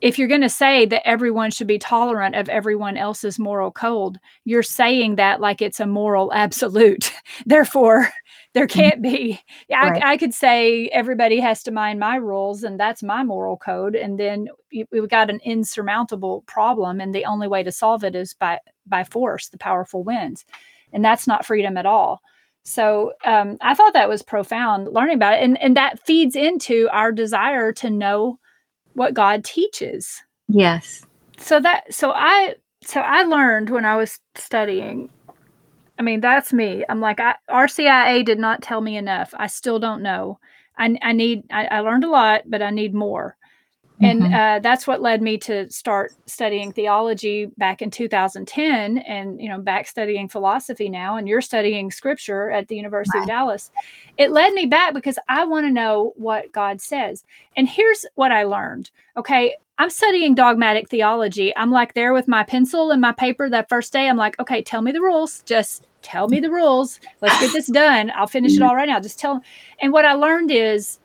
if 0.00 0.18
you're 0.18 0.28
going 0.28 0.42
to 0.42 0.48
say 0.48 0.84
that 0.86 1.06
everyone 1.08 1.50
should 1.50 1.66
be 1.66 1.78
tolerant 1.78 2.34
of 2.34 2.48
everyone 2.48 2.96
else's 2.96 3.38
moral 3.38 3.70
code, 3.70 4.18
you're 4.44 4.62
saying 4.62 5.16
that 5.16 5.40
like 5.40 5.62
it's 5.62 5.80
a 5.80 5.86
moral 5.86 6.32
absolute. 6.34 7.12
Therefore, 7.46 8.10
there 8.52 8.66
can't 8.66 9.02
be. 9.02 9.40
Yeah, 9.68 9.88
Right. 9.88 10.02
I, 10.02 10.12
I 10.12 10.16
could 10.16 10.34
say 10.34 10.88
everybody 10.88 11.40
has 11.40 11.62
to 11.64 11.70
mind 11.70 11.98
my 11.98 12.16
rules, 12.16 12.62
and 12.62 12.78
that's 12.78 13.02
my 13.02 13.22
moral 13.22 13.56
code, 13.56 13.94
and 13.94 14.18
then 14.18 14.48
we've 14.90 15.08
got 15.08 15.30
an 15.30 15.40
insurmountable 15.44 16.42
problem, 16.46 17.00
and 17.00 17.14
the 17.14 17.24
only 17.24 17.48
way 17.48 17.62
to 17.62 17.72
solve 17.72 18.04
it 18.04 18.14
is 18.14 18.34
by 18.34 18.58
by 18.86 19.04
force. 19.04 19.48
The 19.48 19.58
powerful 19.58 20.02
wins, 20.02 20.44
and 20.92 21.04
that's 21.04 21.26
not 21.26 21.46
freedom 21.46 21.76
at 21.76 21.86
all. 21.86 22.20
So 22.64 23.12
um, 23.24 23.58
I 23.60 23.74
thought 23.74 23.92
that 23.92 24.08
was 24.08 24.22
profound 24.22 24.88
learning 24.92 25.16
about 25.16 25.34
it, 25.34 25.42
and 25.42 25.60
and 25.60 25.76
that 25.76 26.04
feeds 26.06 26.36
into 26.36 26.88
our 26.92 27.12
desire 27.12 27.72
to 27.74 27.90
know 27.90 28.38
what 28.96 29.14
God 29.14 29.44
teaches. 29.44 30.22
Yes. 30.48 31.04
So 31.38 31.60
that 31.60 31.92
so 31.92 32.12
I 32.12 32.54
so 32.82 33.00
I 33.00 33.22
learned 33.22 33.70
when 33.70 33.84
I 33.84 33.96
was 33.96 34.18
studying. 34.34 35.10
I 35.98 36.02
mean, 36.02 36.20
that's 36.20 36.52
me. 36.52 36.84
I'm 36.88 37.00
like, 37.00 37.20
I, 37.20 37.36
RCIA 37.50 38.24
did 38.24 38.38
not 38.38 38.62
tell 38.62 38.80
me 38.80 38.96
enough. 38.96 39.32
I 39.36 39.46
still 39.46 39.78
don't 39.78 40.02
know. 40.02 40.38
I, 40.78 40.98
I 41.02 41.12
need. 41.12 41.44
I, 41.50 41.66
I 41.66 41.80
learned 41.80 42.04
a 42.04 42.10
lot, 42.10 42.42
but 42.46 42.62
I 42.62 42.70
need 42.70 42.94
more. 42.94 43.36
And 44.02 44.22
Mhm. 44.22 44.34
uh, 44.34 44.58
that's 44.60 44.86
what 44.86 45.00
led 45.02 45.22
me 45.22 45.38
to 45.38 45.70
start 45.70 46.12
studying 46.26 46.72
theology 46.72 47.46
back 47.56 47.80
in 47.82 47.90
2010, 47.90 48.98
and 48.98 49.40
you 49.40 49.48
know, 49.48 49.58
back 49.60 49.86
studying 49.88 50.28
philosophy 50.28 50.88
now. 50.88 51.16
And 51.16 51.26
you're 51.28 51.40
studying 51.40 51.90
scripture 51.90 52.50
at 52.50 52.68
the 52.68 52.76
University 52.76 53.18
of 53.18 53.26
Dallas. 53.26 53.70
It 54.18 54.32
led 54.32 54.52
me 54.52 54.66
back 54.66 54.94
because 54.94 55.18
I 55.28 55.44
want 55.44 55.66
to 55.66 55.72
know 55.72 56.12
what 56.16 56.52
God 56.52 56.80
says. 56.80 57.24
And 57.56 57.68
here's 57.68 58.04
what 58.16 58.32
I 58.32 58.44
learned. 58.44 58.90
Okay, 59.16 59.54
I'm 59.78 59.90
studying 59.90 60.34
dogmatic 60.34 60.88
theology. 60.88 61.54
I'm 61.56 61.70
like 61.70 61.94
there 61.94 62.12
with 62.14 62.28
my 62.28 62.44
pencil 62.44 62.90
and 62.90 63.00
my 63.00 63.12
paper 63.12 63.48
that 63.50 63.68
first 63.68 63.92
day. 63.92 64.08
I'm 64.08 64.16
like, 64.16 64.38
okay, 64.40 64.62
tell 64.62 64.82
me 64.82 64.92
the 64.92 65.02
rules. 65.02 65.42
Just 65.44 65.86
tell 66.02 66.28
me 66.28 66.40
the 66.40 66.50
rules. 66.50 67.00
Let's 67.22 67.38
get 67.38 67.52
this 67.52 67.66
done. 67.66 68.10
I'll 68.16 68.26
finish 68.26 68.56
it 68.56 68.62
all 68.62 68.74
right 68.76 68.88
now. 68.88 69.00
Just 69.00 69.18
tell. 69.18 69.40
And 69.80 69.92
what 69.92 70.04
I 70.04 70.14
learned 70.14 70.50
is 70.50 70.98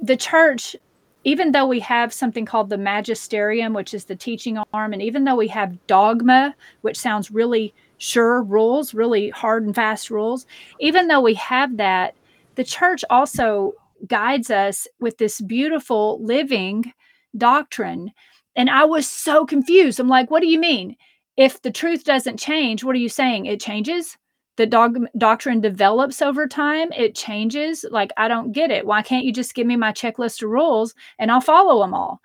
the 0.00 0.16
church, 0.16 0.76
even 1.24 1.52
though 1.52 1.66
we 1.66 1.80
have 1.80 2.12
something 2.12 2.44
called 2.44 2.68
the 2.68 2.78
magisterium, 2.78 3.72
which 3.72 3.94
is 3.94 4.04
the 4.04 4.16
teaching 4.16 4.58
arm, 4.72 4.92
and 4.92 5.02
even 5.02 5.24
though 5.24 5.36
we 5.36 5.48
have 5.48 5.86
dogma, 5.86 6.54
which 6.82 6.98
sounds 6.98 7.30
really 7.30 7.74
sure 7.98 8.42
rules, 8.42 8.94
really 8.94 9.30
hard 9.30 9.64
and 9.64 9.74
fast 9.74 10.10
rules, 10.10 10.46
even 10.80 11.08
though 11.08 11.20
we 11.20 11.34
have 11.34 11.76
that, 11.78 12.14
the 12.54 12.64
church 12.64 13.04
also 13.10 13.72
guides 14.06 14.50
us 14.50 14.86
with 15.00 15.16
this 15.18 15.40
beautiful 15.40 16.22
living 16.22 16.92
doctrine. 17.36 18.12
And 18.54 18.70
I 18.70 18.84
was 18.84 19.08
so 19.08 19.46
confused. 19.46 19.98
I'm 19.98 20.08
like, 20.08 20.30
what 20.30 20.40
do 20.40 20.48
you 20.48 20.60
mean? 20.60 20.96
If 21.36 21.62
the 21.62 21.70
truth 21.70 22.04
doesn't 22.04 22.38
change, 22.38 22.84
what 22.84 22.94
are 22.94 23.00
you 23.00 23.08
saying? 23.08 23.46
It 23.46 23.60
changes? 23.60 24.16
The 24.56 24.66
dog 24.66 24.98
doctrine 25.18 25.60
develops 25.60 26.22
over 26.22 26.46
time, 26.46 26.92
it 26.92 27.14
changes. 27.14 27.84
Like, 27.90 28.12
I 28.16 28.28
don't 28.28 28.52
get 28.52 28.70
it. 28.70 28.86
Why 28.86 29.02
can't 29.02 29.24
you 29.24 29.32
just 29.32 29.54
give 29.54 29.66
me 29.66 29.76
my 29.76 29.92
checklist 29.92 30.42
of 30.42 30.50
rules 30.50 30.94
and 31.18 31.32
I'll 31.32 31.40
follow 31.40 31.80
them 31.80 31.92
all? 31.92 32.20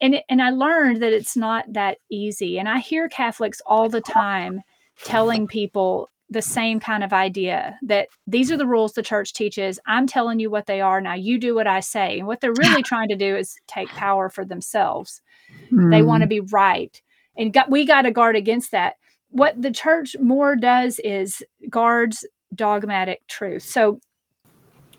and 0.00 0.22
and 0.28 0.42
I 0.42 0.50
learned 0.50 1.02
that 1.02 1.12
it's 1.12 1.36
not 1.36 1.64
that 1.72 1.98
easy. 2.10 2.58
And 2.58 2.68
I 2.68 2.78
hear 2.78 3.08
Catholics 3.08 3.62
all 3.66 3.88
the 3.88 4.00
time 4.00 4.62
telling 5.02 5.46
people 5.46 6.10
the 6.30 6.42
same 6.42 6.80
kind 6.80 7.04
of 7.04 7.12
idea 7.12 7.78
that 7.82 8.08
these 8.26 8.50
are 8.50 8.56
the 8.56 8.66
rules 8.66 8.92
the 8.92 9.02
church 9.02 9.32
teaches. 9.32 9.78
I'm 9.86 10.06
telling 10.06 10.40
you 10.40 10.50
what 10.50 10.66
they 10.66 10.80
are. 10.80 11.00
Now 11.00 11.14
you 11.14 11.38
do 11.38 11.54
what 11.54 11.66
I 11.66 11.80
say. 11.80 12.18
And 12.18 12.26
what 12.26 12.40
they're 12.40 12.52
really 12.52 12.82
trying 12.82 13.08
to 13.08 13.16
do 13.16 13.36
is 13.36 13.56
take 13.66 13.88
power 13.88 14.28
for 14.28 14.44
themselves. 14.44 15.22
Mm. 15.70 15.90
They 15.90 16.02
want 16.02 16.22
to 16.22 16.26
be 16.26 16.40
right. 16.40 17.00
And 17.36 17.52
got, 17.52 17.70
we 17.70 17.84
got 17.84 18.02
to 18.02 18.10
guard 18.10 18.36
against 18.36 18.70
that. 18.72 18.96
What 19.34 19.60
the 19.60 19.72
church 19.72 20.14
more 20.20 20.54
does 20.54 21.00
is 21.00 21.42
guards 21.68 22.24
dogmatic 22.54 23.26
truth. 23.26 23.64
So 23.64 23.98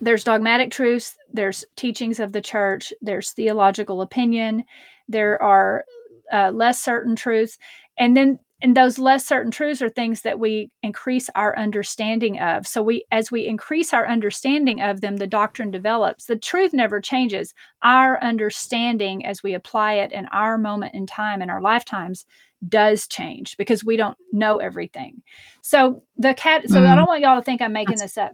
there's 0.02 0.26
dogmatic 0.26 0.71
truths, 0.71 1.15
there's 1.32 1.63
teachings 1.78 2.19
of 2.19 2.34
the 2.34 2.41
church, 2.41 2.91
there's 3.02 3.32
theological 3.32 4.02
opinion, 4.02 4.65
there 5.08 5.41
are 5.41 5.86
uh, 6.34 6.52
less 6.52 6.82
certain 6.82 7.15
truths. 7.15 7.58
And 7.98 8.17
then 8.17 8.39
and 8.62 8.76
those 8.76 9.00
less 9.00 9.26
certain 9.26 9.52
truths 9.52 9.82
are 9.82 9.89
things 9.89 10.21
that 10.24 10.38
we 10.38 10.69
increase 10.84 11.30
our 11.36 11.58
understanding 11.58 12.39
of 12.39 12.65
so 12.65 12.82
we 12.82 13.06
as 13.12 13.30
we 13.30 13.45
increase 13.45 13.93
our 13.93 14.08
understanding 14.08 14.82
of 14.82 15.02
them 15.02 15.17
the 15.17 15.28
doctrine 15.28 15.71
develops 15.71 16.26
the 16.26 16.38
truth 16.38 16.74
never 16.74 17.02
changes 17.02 17.54
our 17.84 18.21
understanding 18.24 19.26
as 19.26 19.43
we 19.43 19.54
apply 19.54 19.95
it 19.95 20.12
in 20.13 20.26
our 20.28 20.58
moment 20.58 20.95
in 20.95 21.06
time 21.06 21.41
in 21.41 21.50
our 21.50 21.62
lifetimes 21.62 22.26
does 22.69 23.08
change 23.08 23.58
because 23.58 23.84
we 23.84 23.97
don't 23.97 24.17
know 24.32 24.58
everything 24.58 25.21
so 25.62 26.04
the 26.17 26.34
cat 26.34 26.67
so 26.67 26.75
mm. 26.75 26.88
i 26.88 26.95
don't 26.95 27.08
want 27.08 27.21
y'all 27.21 27.38
to 27.38 27.43
think 27.43 27.62
i'm 27.62 27.73
making 27.73 27.97
this 27.97 28.17
up 28.17 28.32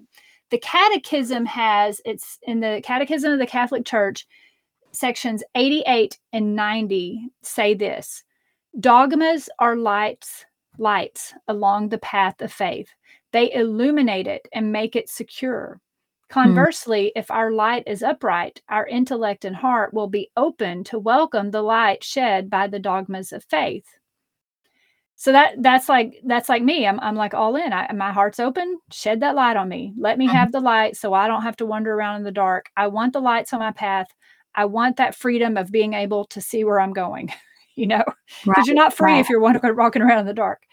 the 0.50 0.58
catechism 0.58 1.46
has 1.46 2.02
it's 2.06 2.38
in 2.44 2.60
the 2.60 2.82
catechism 2.84 3.32
of 3.32 3.39
the 3.39 3.48
catholic 3.48 3.86
church 3.86 4.28
sections 4.91 5.44
88 5.56 6.17
and 6.34 6.56
90 6.56 7.30
say 7.41 7.74
this 7.74 8.24
Dogmas 8.80 9.50
are 9.60 9.76
lights, 9.76 10.46
lights 10.78 11.34
along 11.50 11.89
the 11.89 11.98
path 11.98 12.41
of 12.41 12.54
faith. 12.54 12.88
They 13.34 13.52
illuminate 13.54 14.28
it 14.28 14.48
and 14.54 14.72
make 14.72 14.96
it 14.96 15.10
secure. 15.10 15.82
Hmm. 16.30 16.34
Conversely, 16.34 17.08
mm. 17.08 17.20
if 17.20 17.30
our 17.30 17.52
light 17.52 17.84
is 17.86 18.02
upright, 18.02 18.62
our 18.70 18.88
intellect 18.88 19.44
and 19.44 19.56
heart 19.56 19.94
will 19.94 20.08
be 20.08 20.32
open 20.38 20.86
to 20.86 21.00
welcome 21.00 21.52
the 21.52 21.62
light 21.62 22.02
shed 22.02 22.50
by 22.50 22.67
the 22.67 22.80
dogmas 22.80 23.34
of 23.34 23.44
faith. 23.44 23.86
So 25.22 25.32
that 25.34 25.62
that's 25.62 25.88
like 25.88 26.20
that's 26.24 26.50
like 26.50 26.64
me. 26.64 26.88
I'm 26.88 27.00
I'm 27.00 27.16
like 27.16 27.36
all 27.36 27.56
in. 27.56 27.72
I, 27.72 27.94
my 27.94 28.12
heart's 28.12 28.40
open. 28.40 28.80
Shed 28.92 29.20
that 29.20 29.36
light 29.36 29.56
on 29.56 29.70
me. 29.70 29.94
Let 29.96 30.18
me 30.18 30.26
have 30.26 30.48
mm-hmm. 30.48 30.54
the 30.54 30.60
light, 30.62 30.98
so 30.98 31.14
I 31.14 31.28
don't 31.28 31.44
have 31.44 31.56
to 31.58 31.66
wander 31.68 31.94
around 31.94 32.16
in 32.16 32.24
the 32.24 32.32
dark. 32.32 32.72
I 32.76 32.88
want 32.88 33.14
the 33.14 33.20
lights 33.20 33.54
on 33.54 33.60
my 33.60 33.72
path. 33.72 34.08
I 34.56 34.66
want 34.66 34.98
that 34.98 35.14
freedom 35.14 35.58
of 35.58 35.72
being 35.72 35.94
able 35.94 36.26
to 36.26 36.42
see 36.42 36.64
where 36.64 36.80
I'm 36.80 36.92
going. 36.92 37.32
you 37.76 37.86
know, 37.86 38.04
because 38.44 38.48
right, 38.48 38.66
you're 38.66 38.76
not 38.76 38.96
free 38.96 39.12
right. 39.12 39.20
if 39.20 39.30
you're 39.30 39.40
walking 39.40 40.02
around 40.02 40.22
in 40.22 40.26
the 40.26 40.34
dark. 40.34 40.64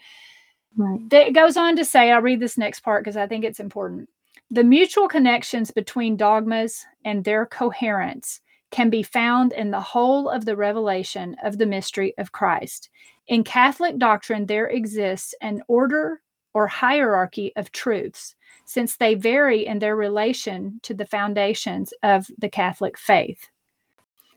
Right. 0.75 0.99
It 1.13 1.35
goes 1.35 1.55
on 1.55 1.75
to 1.75 1.85
say, 1.85 2.09
I'll 2.09 2.23
read 2.23 2.39
this 2.39 2.57
next 2.57 2.79
part 2.79 3.03
because 3.03 3.17
I 3.17 3.27
think 3.27 3.45
it's 3.45 3.59
important. 3.59 4.09
The 4.49 4.63
mutual 4.63 5.07
connections 5.07 5.69
between 5.69 6.17
dogmas 6.17 6.87
and 7.05 7.23
their 7.23 7.45
coherence 7.45 8.41
can 8.71 8.89
be 8.89 9.03
found 9.03 9.53
in 9.53 9.69
the 9.69 9.79
whole 9.79 10.27
of 10.27 10.45
the 10.45 10.55
revelation 10.55 11.35
of 11.43 11.59
the 11.59 11.67
mystery 11.67 12.15
of 12.17 12.31
Christ. 12.31 12.89
In 13.29 13.43
Catholic 13.43 13.99
doctrine, 13.99 14.47
there 14.47 14.67
exists 14.67 15.35
an 15.39 15.61
order 15.67 16.19
or 16.55 16.65
hierarchy 16.65 17.53
of 17.55 17.71
truths, 17.71 18.35
since 18.65 18.97
they 18.97 19.13
vary 19.13 19.65
in 19.65 19.77
their 19.77 19.95
relation 19.95 20.79
to 20.81 20.95
the 20.95 21.05
foundations 21.05 21.93
of 22.01 22.27
the 22.39 22.49
Catholic 22.49 22.97
faith. 22.97 23.47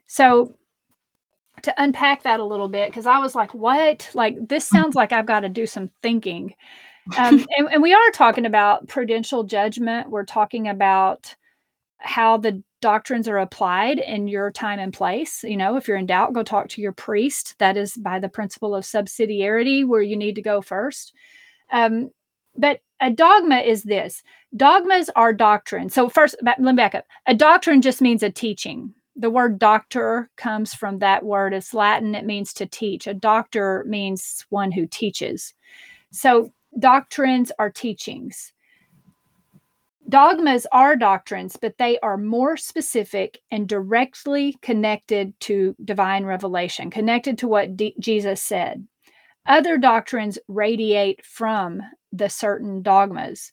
So, 0.06 0.54
to 1.62 1.74
unpack 1.82 2.22
that 2.24 2.40
a 2.40 2.44
little 2.44 2.68
bit 2.68 2.90
because 2.90 3.06
I 3.06 3.18
was 3.18 3.34
like, 3.34 3.54
what? 3.54 4.10
Like, 4.12 4.36
this 4.46 4.68
sounds 4.68 4.94
like 4.94 5.10
I've 5.10 5.26
got 5.26 5.40
to 5.40 5.48
do 5.48 5.66
some 5.66 5.90
thinking. 6.02 6.54
Um, 7.16 7.46
and, 7.56 7.68
and 7.72 7.82
we 7.82 7.94
are 7.94 8.10
talking 8.12 8.44
about 8.44 8.88
prudential 8.88 9.42
judgment. 9.42 10.10
We're 10.10 10.24
talking 10.24 10.68
about 10.68 11.34
how 12.02 12.36
the 12.36 12.62
doctrines 12.80 13.28
are 13.28 13.38
applied 13.38 13.98
in 13.98 14.28
your 14.28 14.50
time 14.50 14.78
and 14.78 14.92
place. 14.92 15.44
You 15.44 15.56
know, 15.56 15.76
if 15.76 15.86
you're 15.86 15.96
in 15.96 16.06
doubt, 16.06 16.32
go 16.32 16.42
talk 16.42 16.68
to 16.70 16.80
your 16.80 16.92
priest. 16.92 17.54
That 17.58 17.76
is 17.76 17.94
by 17.96 18.18
the 18.18 18.28
principle 18.28 18.74
of 18.74 18.84
subsidiarity, 18.84 19.86
where 19.86 20.02
you 20.02 20.16
need 20.16 20.34
to 20.34 20.42
go 20.42 20.60
first. 20.60 21.12
Um, 21.70 22.10
but 22.56 22.80
a 23.00 23.10
dogma 23.10 23.58
is 23.58 23.82
this 23.82 24.22
dogmas 24.56 25.10
are 25.16 25.32
doctrine. 25.32 25.88
So, 25.88 26.08
first, 26.08 26.36
let 26.42 26.60
me 26.60 26.72
back 26.72 26.94
up. 26.94 27.06
A 27.26 27.34
doctrine 27.34 27.82
just 27.82 28.00
means 28.00 28.22
a 28.22 28.30
teaching 28.30 28.94
the 29.16 29.30
word 29.30 29.58
doctor 29.58 30.30
comes 30.36 30.74
from 30.74 30.98
that 30.98 31.24
word. 31.24 31.52
It's 31.52 31.74
Latin. 31.74 32.14
It 32.14 32.24
means 32.24 32.52
to 32.54 32.66
teach. 32.66 33.06
A 33.06 33.14
doctor 33.14 33.84
means 33.86 34.46
one 34.48 34.72
who 34.72 34.86
teaches. 34.86 35.54
So 36.10 36.52
doctrines 36.78 37.52
are 37.58 37.70
teachings. 37.70 38.52
Dogmas 40.12 40.66
are 40.72 40.94
doctrines, 40.94 41.56
but 41.56 41.78
they 41.78 41.98
are 42.00 42.18
more 42.18 42.58
specific 42.58 43.40
and 43.50 43.66
directly 43.66 44.58
connected 44.60 45.32
to 45.40 45.74
divine 45.82 46.26
revelation, 46.26 46.90
connected 46.90 47.38
to 47.38 47.48
what 47.48 47.78
D- 47.78 47.96
Jesus 47.98 48.42
said. 48.42 48.86
Other 49.46 49.78
doctrines 49.78 50.38
radiate 50.48 51.24
from 51.24 51.80
the 52.12 52.28
certain 52.28 52.82
dogmas. 52.82 53.52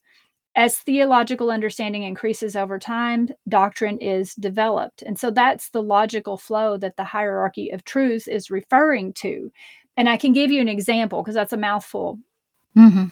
As 0.54 0.80
theological 0.80 1.50
understanding 1.50 2.04
increases 2.04 2.58
over 2.58 2.78
time, 2.78 3.30
doctrine 3.48 3.98
is 4.00 4.36
developed. 4.36 5.02
And 5.02 5.18
so 5.18 5.32
that's 5.32 5.70
the 5.70 5.82
logical 5.82 6.38
flow 6.38 6.76
that 6.76 6.98
the 6.98 7.06
hierarchy 7.06 7.70
of 7.70 7.86
truth 7.86 8.28
is 8.28 8.52
referring 8.52 9.14
to. 9.14 9.50
And 9.96 10.10
I 10.10 10.18
can 10.18 10.34
give 10.34 10.52
you 10.52 10.60
an 10.60 10.68
example 10.68 11.24
because 11.24 11.36
that's 11.36 11.54
a 11.54 11.58
mouthful. 11.58 12.20
Mm-hmm. 12.76 13.06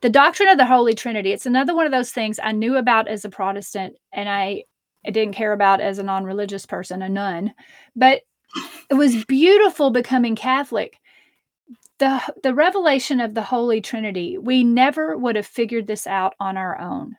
The 0.00 0.10
doctrine 0.10 0.48
of 0.48 0.58
the 0.58 0.66
Holy 0.66 0.94
Trinity, 0.94 1.32
it's 1.32 1.46
another 1.46 1.74
one 1.74 1.86
of 1.86 1.92
those 1.92 2.12
things 2.12 2.38
I 2.42 2.52
knew 2.52 2.76
about 2.76 3.08
as 3.08 3.24
a 3.24 3.28
Protestant 3.28 3.96
and 4.12 4.28
I, 4.28 4.64
I 5.04 5.10
didn't 5.10 5.34
care 5.34 5.52
about 5.52 5.80
as 5.80 5.98
a 5.98 6.02
non 6.02 6.24
religious 6.24 6.66
person, 6.66 7.02
a 7.02 7.08
nun. 7.08 7.52
But 7.96 8.22
it 8.90 8.94
was 8.94 9.24
beautiful 9.24 9.90
becoming 9.90 10.36
Catholic 10.36 10.98
the 11.98 12.22
the 12.42 12.54
revelation 12.54 13.20
of 13.20 13.34
the 13.34 13.42
holy 13.42 13.80
trinity 13.80 14.38
we 14.38 14.64
never 14.64 15.16
would 15.16 15.36
have 15.36 15.46
figured 15.46 15.86
this 15.86 16.06
out 16.06 16.34
on 16.40 16.56
our 16.56 16.78
own 16.80 17.16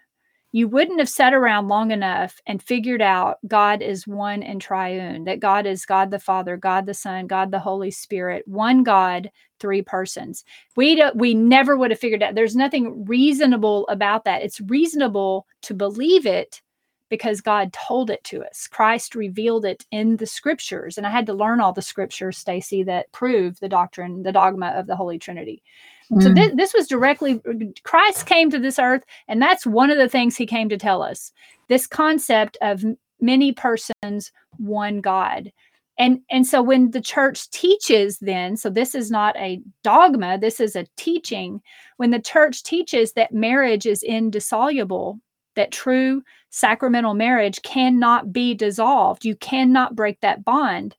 you 0.52 0.68
wouldn't 0.68 1.00
have 1.00 1.10
sat 1.10 1.34
around 1.34 1.68
long 1.68 1.92
enough 1.92 2.40
and 2.48 2.62
figured 2.62 3.02
out 3.02 3.38
god 3.48 3.82
is 3.82 4.08
one 4.08 4.42
and 4.44 4.62
triune 4.62 5.24
that 5.24 5.40
god 5.40 5.66
is 5.66 5.86
god 5.86 6.12
the 6.12 6.20
father 6.20 6.58
god 6.58 6.86
the 6.86 6.94
son 6.94 7.28
god 7.28 7.52
the 7.52 7.60
holy 7.60 7.92
spirit 7.92 8.48
one 8.48 8.84
god 8.84 9.30
three 9.60 9.82
persons 9.82 10.44
we 10.76 10.96
do, 10.96 11.10
we 11.16 11.34
never 11.34 11.78
would 11.78 11.92
have 11.92 12.00
figured 12.00 12.24
out 12.24 12.36
there's 12.36 12.56
nothing 12.56 13.06
reasonable 13.06 13.88
about 13.90 14.24
that 14.24 14.42
it's 14.42 14.62
reasonable 14.62 15.46
to 15.62 15.74
believe 15.74 16.26
it 16.26 16.62
because 17.10 17.42
God 17.42 17.74
told 17.74 18.10
it 18.10 18.24
to 18.26 18.44
us. 18.44 18.68
Christ 18.68 19.16
revealed 19.16 19.66
it 19.66 19.86
in 19.92 20.18
the 20.18 20.28
scriptures. 20.28 20.98
And 20.98 21.06
I 21.06 21.10
had 21.10 21.26
to 21.26 21.34
learn 21.34 21.60
all 21.60 21.74
the 21.74 21.82
scriptures, 21.82 22.38
Stacy, 22.38 22.84
that 22.84 23.12
prove 23.12 23.60
the 23.60 23.70
doctrine, 23.70 24.24
the 24.24 24.32
dogma 24.32 24.68
of 24.68 24.88
the 24.88 24.96
Holy 24.96 25.18
Trinity. 25.18 25.64
Mm. 26.12 26.24
So 26.24 26.34
this, 26.34 26.52
this 26.56 26.74
was 26.74 26.88
directly, 26.88 27.42
Christ 27.84 28.26
came 28.26 28.50
to 28.52 28.60
this 28.60 28.80
earth, 28.80 29.04
and 29.28 29.42
that's 29.42 29.66
one 29.66 29.90
of 29.92 29.98
the 29.98 30.10
things 30.10 30.36
he 30.36 30.46
came 30.46 30.70
to 30.70 30.78
tell 30.78 31.02
us 31.02 31.32
this 31.68 31.86
concept 31.86 32.58
of 32.62 32.84
many 33.22 33.52
persons, 33.52 34.32
one 34.58 35.02
God. 35.02 35.52
And, 36.00 36.22
and 36.32 36.48
so 36.48 36.64
when 36.64 36.92
the 36.92 37.02
church 37.02 37.50
teaches 37.52 38.20
then 38.20 38.56
so 38.56 38.70
this 38.70 38.96
is 38.96 39.12
not 39.12 39.36
a 39.36 39.60
dogma 39.84 40.38
this 40.40 40.62
is 40.62 40.78
a 40.78 40.88
teaching 40.96 41.62
when 41.98 42.12
the 42.12 42.22
church 42.22 42.64
teaches 42.64 43.12
that 43.14 43.34
marriage 43.34 43.86
is 43.86 44.02
indissoluble 44.02 45.20
that 45.60 45.72
true 45.74 46.24
sacramental 46.50 47.14
marriage 47.14 47.62
cannot 47.62 48.32
be 48.32 48.54
dissolved. 48.54 49.26
You 49.26 49.36
cannot 49.36 49.96
break 49.96 50.22
that 50.22 50.44
bond. 50.46 50.96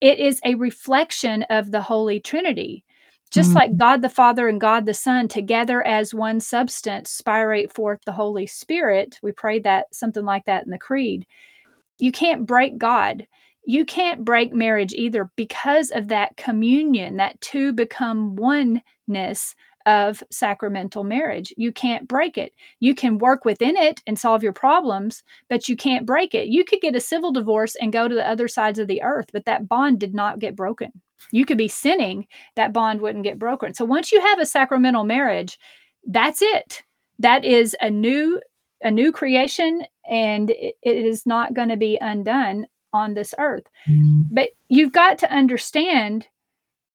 It 0.00 0.18
is 0.18 0.40
a 0.44 0.56
reflection 0.56 1.44
of 1.44 1.70
the 1.70 1.80
Holy 1.80 2.20
Trinity. 2.20 2.84
Just 3.30 3.50
mm-hmm. 3.50 3.58
like 3.58 3.76
God 3.76 4.02
the 4.02 4.08
Father 4.08 4.48
and 4.48 4.60
God 4.60 4.86
the 4.86 4.94
Son 4.94 5.28
together 5.28 5.84
as 5.86 6.14
one 6.14 6.40
substance 6.40 7.10
spirate 7.10 7.72
forth 7.72 8.00
the 8.06 8.12
Holy 8.12 8.46
Spirit. 8.46 9.18
We 9.22 9.32
prayed 9.32 9.64
that 9.64 9.94
something 9.94 10.24
like 10.24 10.44
that 10.46 10.64
in 10.64 10.70
the 10.70 10.78
Creed. 10.78 11.26
You 11.98 12.12
can't 12.12 12.46
break 12.46 12.78
God. 12.78 13.26
You 13.64 13.84
can't 13.84 14.24
break 14.24 14.52
marriage 14.52 14.92
either 14.92 15.30
because 15.34 15.90
of 15.90 16.08
that 16.08 16.36
communion, 16.36 17.16
that 17.16 17.40
two 17.40 17.72
become 17.72 18.36
oneness 18.36 19.56
of 19.86 20.22
sacramental 20.30 21.04
marriage. 21.04 21.52
You 21.56 21.72
can't 21.72 22.06
break 22.06 22.36
it. 22.36 22.52
You 22.80 22.94
can 22.94 23.18
work 23.18 23.44
within 23.44 23.76
it 23.76 24.02
and 24.06 24.18
solve 24.18 24.42
your 24.42 24.52
problems, 24.52 25.22
but 25.48 25.68
you 25.68 25.76
can't 25.76 26.06
break 26.06 26.34
it. 26.34 26.48
You 26.48 26.64
could 26.64 26.80
get 26.80 26.96
a 26.96 27.00
civil 27.00 27.32
divorce 27.32 27.76
and 27.76 27.92
go 27.92 28.08
to 28.08 28.14
the 28.14 28.28
other 28.28 28.48
sides 28.48 28.78
of 28.78 28.88
the 28.88 29.02
earth, 29.02 29.26
but 29.32 29.44
that 29.46 29.68
bond 29.68 30.00
did 30.00 30.14
not 30.14 30.40
get 30.40 30.56
broken. 30.56 30.92
You 31.32 31.44
could 31.44 31.58
be 31.58 31.68
sinning, 31.68 32.26
that 32.54 32.72
bond 32.72 33.00
wouldn't 33.00 33.24
get 33.24 33.38
broken. 33.38 33.74
So 33.74 33.84
once 33.84 34.12
you 34.12 34.20
have 34.20 34.38
a 34.38 34.46
sacramental 34.46 35.04
marriage, 35.04 35.58
that's 36.06 36.40
it. 36.42 36.82
That 37.18 37.44
is 37.44 37.76
a 37.80 37.90
new 37.90 38.40
a 38.82 38.90
new 38.90 39.10
creation 39.10 39.82
and 40.08 40.50
it, 40.50 40.76
is 40.82 41.24
not 41.24 41.54
going 41.54 41.70
to 41.70 41.78
be 41.78 41.98
undone 42.00 42.66
on 42.92 43.14
this 43.14 43.34
earth. 43.38 43.64
Mm. 43.88 44.26
But 44.30 44.50
you've 44.68 44.92
got 44.92 45.18
to 45.18 45.32
understand, 45.32 46.26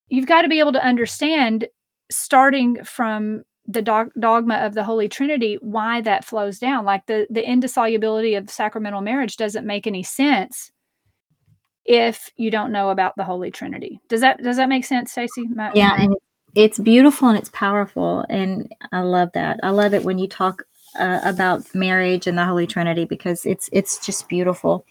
you've 0.07 0.27
got 0.27 0.43
to 0.43 0.47
be 0.47 0.59
able 0.59 0.73
to 0.73 0.85
understand 0.85 1.67
starting 2.11 2.83
from 2.83 3.43
the 3.65 3.81
dog- 3.81 4.11
dogma 4.19 4.55
of 4.55 4.73
the 4.73 4.83
Holy 4.83 5.09
Trinity 5.09 5.57
why 5.61 6.01
that 6.01 6.25
flows 6.25 6.59
down. 6.59 6.85
Like 6.85 7.05
the 7.07 7.27
the 7.29 7.47
indissolubility 7.47 8.35
of 8.35 8.49
sacramental 8.49 9.01
marriage 9.01 9.37
doesn't 9.37 9.65
make 9.65 9.87
any 9.87 10.03
sense 10.03 10.71
if 11.85 12.29
you 12.37 12.51
don't 12.51 12.71
know 12.71 12.89
about 12.89 13.15
the 13.17 13.23
Holy 13.23 13.51
Trinity. 13.51 13.99
Does 14.07 14.21
that 14.21 14.41
does 14.41 14.57
that 14.57 14.69
make 14.69 14.85
sense, 14.85 15.11
Stacy? 15.11 15.49
Yeah, 15.73 15.95
and 15.97 16.15
it's 16.55 16.79
beautiful 16.79 17.29
and 17.29 17.37
it's 17.37 17.49
powerful, 17.49 18.25
and 18.29 18.71
I 18.91 19.01
love 19.01 19.29
that. 19.33 19.59
I 19.63 19.69
love 19.69 19.93
it 19.93 20.03
when 20.03 20.17
you 20.17 20.27
talk 20.27 20.63
uh, 20.99 21.19
about 21.23 21.63
marriage 21.73 22.27
and 22.27 22.37
the 22.37 22.45
Holy 22.45 22.67
Trinity 22.67 23.05
because 23.05 23.45
it's 23.45 23.69
it's 23.71 24.05
just 24.05 24.27
beautiful. 24.29 24.85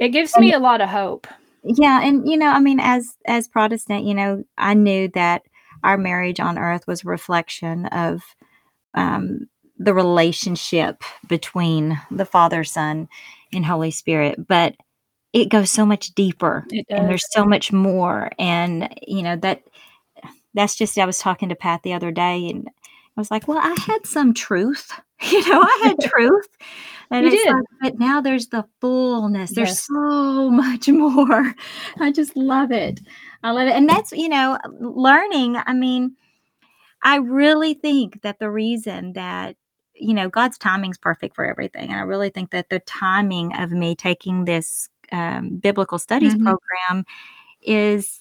It 0.00 0.08
gives 0.08 0.36
me 0.36 0.52
a 0.52 0.58
lot 0.58 0.80
of 0.80 0.88
hope. 0.88 1.26
Yeah, 1.62 2.02
and 2.02 2.28
you 2.28 2.36
know, 2.36 2.48
I 2.48 2.60
mean, 2.60 2.80
as 2.80 3.16
as 3.26 3.48
Protestant, 3.48 4.04
you 4.04 4.14
know, 4.14 4.44
I 4.58 4.74
knew 4.74 5.08
that 5.14 5.42
our 5.82 5.96
marriage 5.96 6.40
on 6.40 6.58
earth 6.58 6.86
was 6.86 7.04
a 7.04 7.08
reflection 7.08 7.86
of 7.86 8.22
um, 8.94 9.48
the 9.78 9.94
relationship 9.94 11.02
between 11.28 12.00
the 12.10 12.24
Father, 12.24 12.64
Son, 12.64 13.08
and 13.52 13.64
Holy 13.64 13.90
Spirit, 13.90 14.46
but 14.46 14.74
it 15.34 15.50
goes 15.50 15.70
so 15.70 15.84
much 15.84 16.14
deeper, 16.14 16.64
and 16.88 17.08
there's 17.10 17.26
so 17.32 17.44
much 17.44 17.72
more, 17.72 18.30
and 18.38 18.88
you 19.06 19.22
know 19.22 19.36
that 19.36 19.64
that's 20.54 20.76
just. 20.76 20.96
I 20.96 21.04
was 21.04 21.18
talking 21.18 21.50
to 21.50 21.56
Pat 21.56 21.82
the 21.82 21.92
other 21.92 22.12
day, 22.12 22.48
and 22.48 22.68
I 22.68 23.20
was 23.20 23.30
like, 23.30 23.46
"Well, 23.48 23.58
I 23.58 23.74
had 23.86 24.06
some 24.06 24.32
truth." 24.32 24.90
you 25.30 25.46
know, 25.48 25.60
I 25.60 25.80
had 25.84 25.96
truth. 26.10 26.48
And 27.10 27.26
you 27.26 27.30
did. 27.32 27.52
Like, 27.54 27.64
but 27.82 27.98
now 27.98 28.20
there's 28.20 28.48
the 28.48 28.64
fullness. 28.80 29.52
There's 29.52 29.68
Yes. 29.70 29.86
so 29.86 30.50
much 30.52 30.88
more. 30.88 31.54
I 32.00 32.12
just 32.12 32.36
love 32.36 32.72
it. 32.72 33.00
I 33.42 33.50
love 33.50 33.68
it. 33.68 33.72
And 33.72 33.88
that's, 33.88 34.12
you 34.12 34.28
know, 34.28 34.58
learning. 34.80 35.56
I 35.66 35.72
mean, 35.74 36.16
I 37.02 37.16
really 37.16 37.74
think 37.74 38.22
that 38.22 38.38
the 38.38 38.50
reason 38.50 39.12
that, 39.12 39.56
you 39.94 40.14
know, 40.14 40.28
God's 40.28 40.58
timing's 40.58 40.98
perfect 40.98 41.36
for 41.36 41.44
everything. 41.44 41.90
And 41.90 41.98
I 42.00 42.02
really 42.02 42.30
think 42.30 42.50
that 42.50 42.70
the 42.70 42.80
timing 42.80 43.54
of 43.54 43.70
me 43.70 43.94
taking 43.94 44.44
this 44.46 44.88
um, 45.14 45.56
biblical 45.58 45.98
studies 45.98 46.34
Mhm. 46.34 46.44
program 46.44 47.04
is 47.62 48.20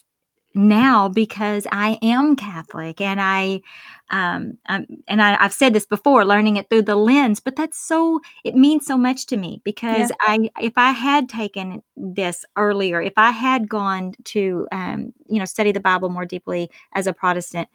now 0.56 1.10
because 1.10 1.66
I 1.72 1.98
am 2.04 2.36
Catholic 2.36 3.02
and 3.02 3.20
I 3.22 3.62
um, 4.12 4.58
um 4.70 4.86
and 5.08 5.22
I, 5.22 5.38
I've 5.44 5.54
said 5.54 5.74
this 5.74 5.86
before, 5.88 6.26
learning 6.26 6.58
it 6.58 6.70
through 6.70 6.84
the 6.84 6.96
lens, 6.96 7.40
but 7.40 7.56
that's 7.56 7.80
so 7.80 8.22
it 8.44 8.56
means 8.56 8.86
so 8.86 8.98
much 8.98 9.26
to 9.28 9.38
me 9.38 9.62
because 9.64 10.12
I 10.22 10.50
if 10.62 10.74
I 10.78 10.92
had 10.92 11.30
taken 11.30 11.82
this 11.98 12.46
earlier, 12.58 13.02
if 13.02 13.14
I 13.18 13.32
had 13.32 13.68
gone 13.70 14.14
to 14.26 14.68
um, 14.72 15.14
you 15.28 15.40
know 15.40 15.46
study 15.46 15.72
the 15.72 15.80
Bible 15.80 16.10
more 16.10 16.26
deeply 16.26 16.70
as 16.94 17.08
a 17.08 17.14
Protestant, 17.14 17.68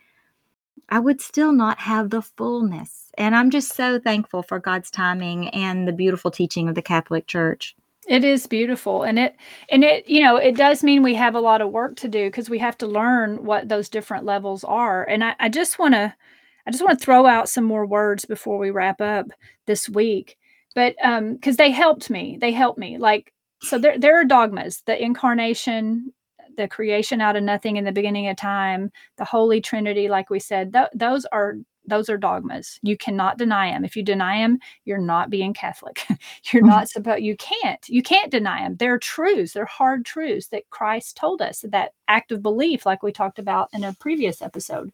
I 0.90 1.00
would 1.00 1.20
still 1.20 1.52
not 1.52 1.78
have 1.80 2.10
the 2.10 2.22
fullness. 2.22 3.10
And 3.18 3.34
I'm 3.34 3.50
just 3.50 3.74
so 3.74 3.98
thankful 3.98 4.42
for 4.42 4.58
God's 4.60 4.90
timing 4.90 5.48
and 5.50 5.86
the 5.88 5.92
beautiful 5.92 6.30
teaching 6.30 6.68
of 6.68 6.74
the 6.76 6.82
Catholic 6.82 7.26
Church. 7.26 7.76
It 8.08 8.24
is 8.24 8.46
beautiful. 8.46 9.02
And 9.02 9.18
it 9.18 9.36
and 9.70 9.84
it, 9.84 10.08
you 10.08 10.20
know, 10.20 10.36
it 10.36 10.56
does 10.56 10.82
mean 10.82 11.02
we 11.02 11.14
have 11.14 11.34
a 11.34 11.40
lot 11.40 11.60
of 11.60 11.70
work 11.70 11.96
to 11.96 12.08
do 12.08 12.26
because 12.28 12.48
we 12.48 12.58
have 12.58 12.78
to 12.78 12.86
learn 12.86 13.44
what 13.44 13.68
those 13.68 13.88
different 13.90 14.24
levels 14.24 14.64
are. 14.64 15.04
And 15.04 15.22
I, 15.22 15.34
I 15.38 15.48
just 15.50 15.78
want 15.78 15.94
to 15.94 16.14
I 16.66 16.70
just 16.70 16.82
want 16.82 16.98
to 16.98 17.04
throw 17.04 17.26
out 17.26 17.48
some 17.48 17.64
more 17.64 17.86
words 17.86 18.24
before 18.24 18.58
we 18.58 18.70
wrap 18.70 19.00
up 19.00 19.26
this 19.66 19.88
week. 19.88 20.38
But 20.74 20.96
um, 21.04 21.34
because 21.34 21.56
they 21.56 21.70
helped 21.70 22.08
me. 22.08 22.38
They 22.40 22.52
helped 22.52 22.78
me. 22.78 22.96
Like 22.98 23.32
so 23.62 23.78
there 23.78 23.98
there 23.98 24.18
are 24.18 24.24
dogmas, 24.24 24.82
the 24.86 25.00
incarnation, 25.02 26.12
the 26.56 26.66
creation 26.68 27.20
out 27.20 27.36
of 27.36 27.42
nothing 27.42 27.76
in 27.76 27.84
the 27.84 27.92
beginning 27.92 28.28
of 28.28 28.36
time, 28.36 28.90
the 29.18 29.24
Holy 29.24 29.60
Trinity, 29.60 30.08
like 30.08 30.30
we 30.30 30.40
said, 30.40 30.72
th- 30.72 30.88
those 30.94 31.26
are 31.26 31.56
those 31.88 32.08
are 32.08 32.16
dogmas. 32.18 32.78
You 32.82 32.96
cannot 32.96 33.38
deny 33.38 33.70
them. 33.72 33.84
If 33.84 33.96
you 33.96 34.02
deny 34.02 34.38
them, 34.38 34.58
you're 34.84 34.98
not 34.98 35.30
being 35.30 35.54
Catholic. 35.54 36.04
you're 36.52 36.62
Mhm. 36.62 36.66
not 36.66 36.88
supposed. 36.88 37.22
You 37.22 37.36
can't. 37.36 37.84
You 37.88 38.02
can't 38.02 38.30
deny 38.30 38.62
them. 38.62 38.76
They're 38.76 38.98
truths. 38.98 39.52
They're 39.52 39.64
hard 39.64 40.04
truths 40.04 40.48
that 40.48 40.68
Christ 40.70 41.16
told 41.16 41.42
us. 41.42 41.64
That 41.68 41.92
act 42.08 42.32
of 42.32 42.42
belief, 42.42 42.86
like 42.86 43.02
we 43.02 43.12
talked 43.12 43.38
about 43.38 43.68
in 43.72 43.84
a 43.84 43.94
previous 43.94 44.42
episode. 44.42 44.92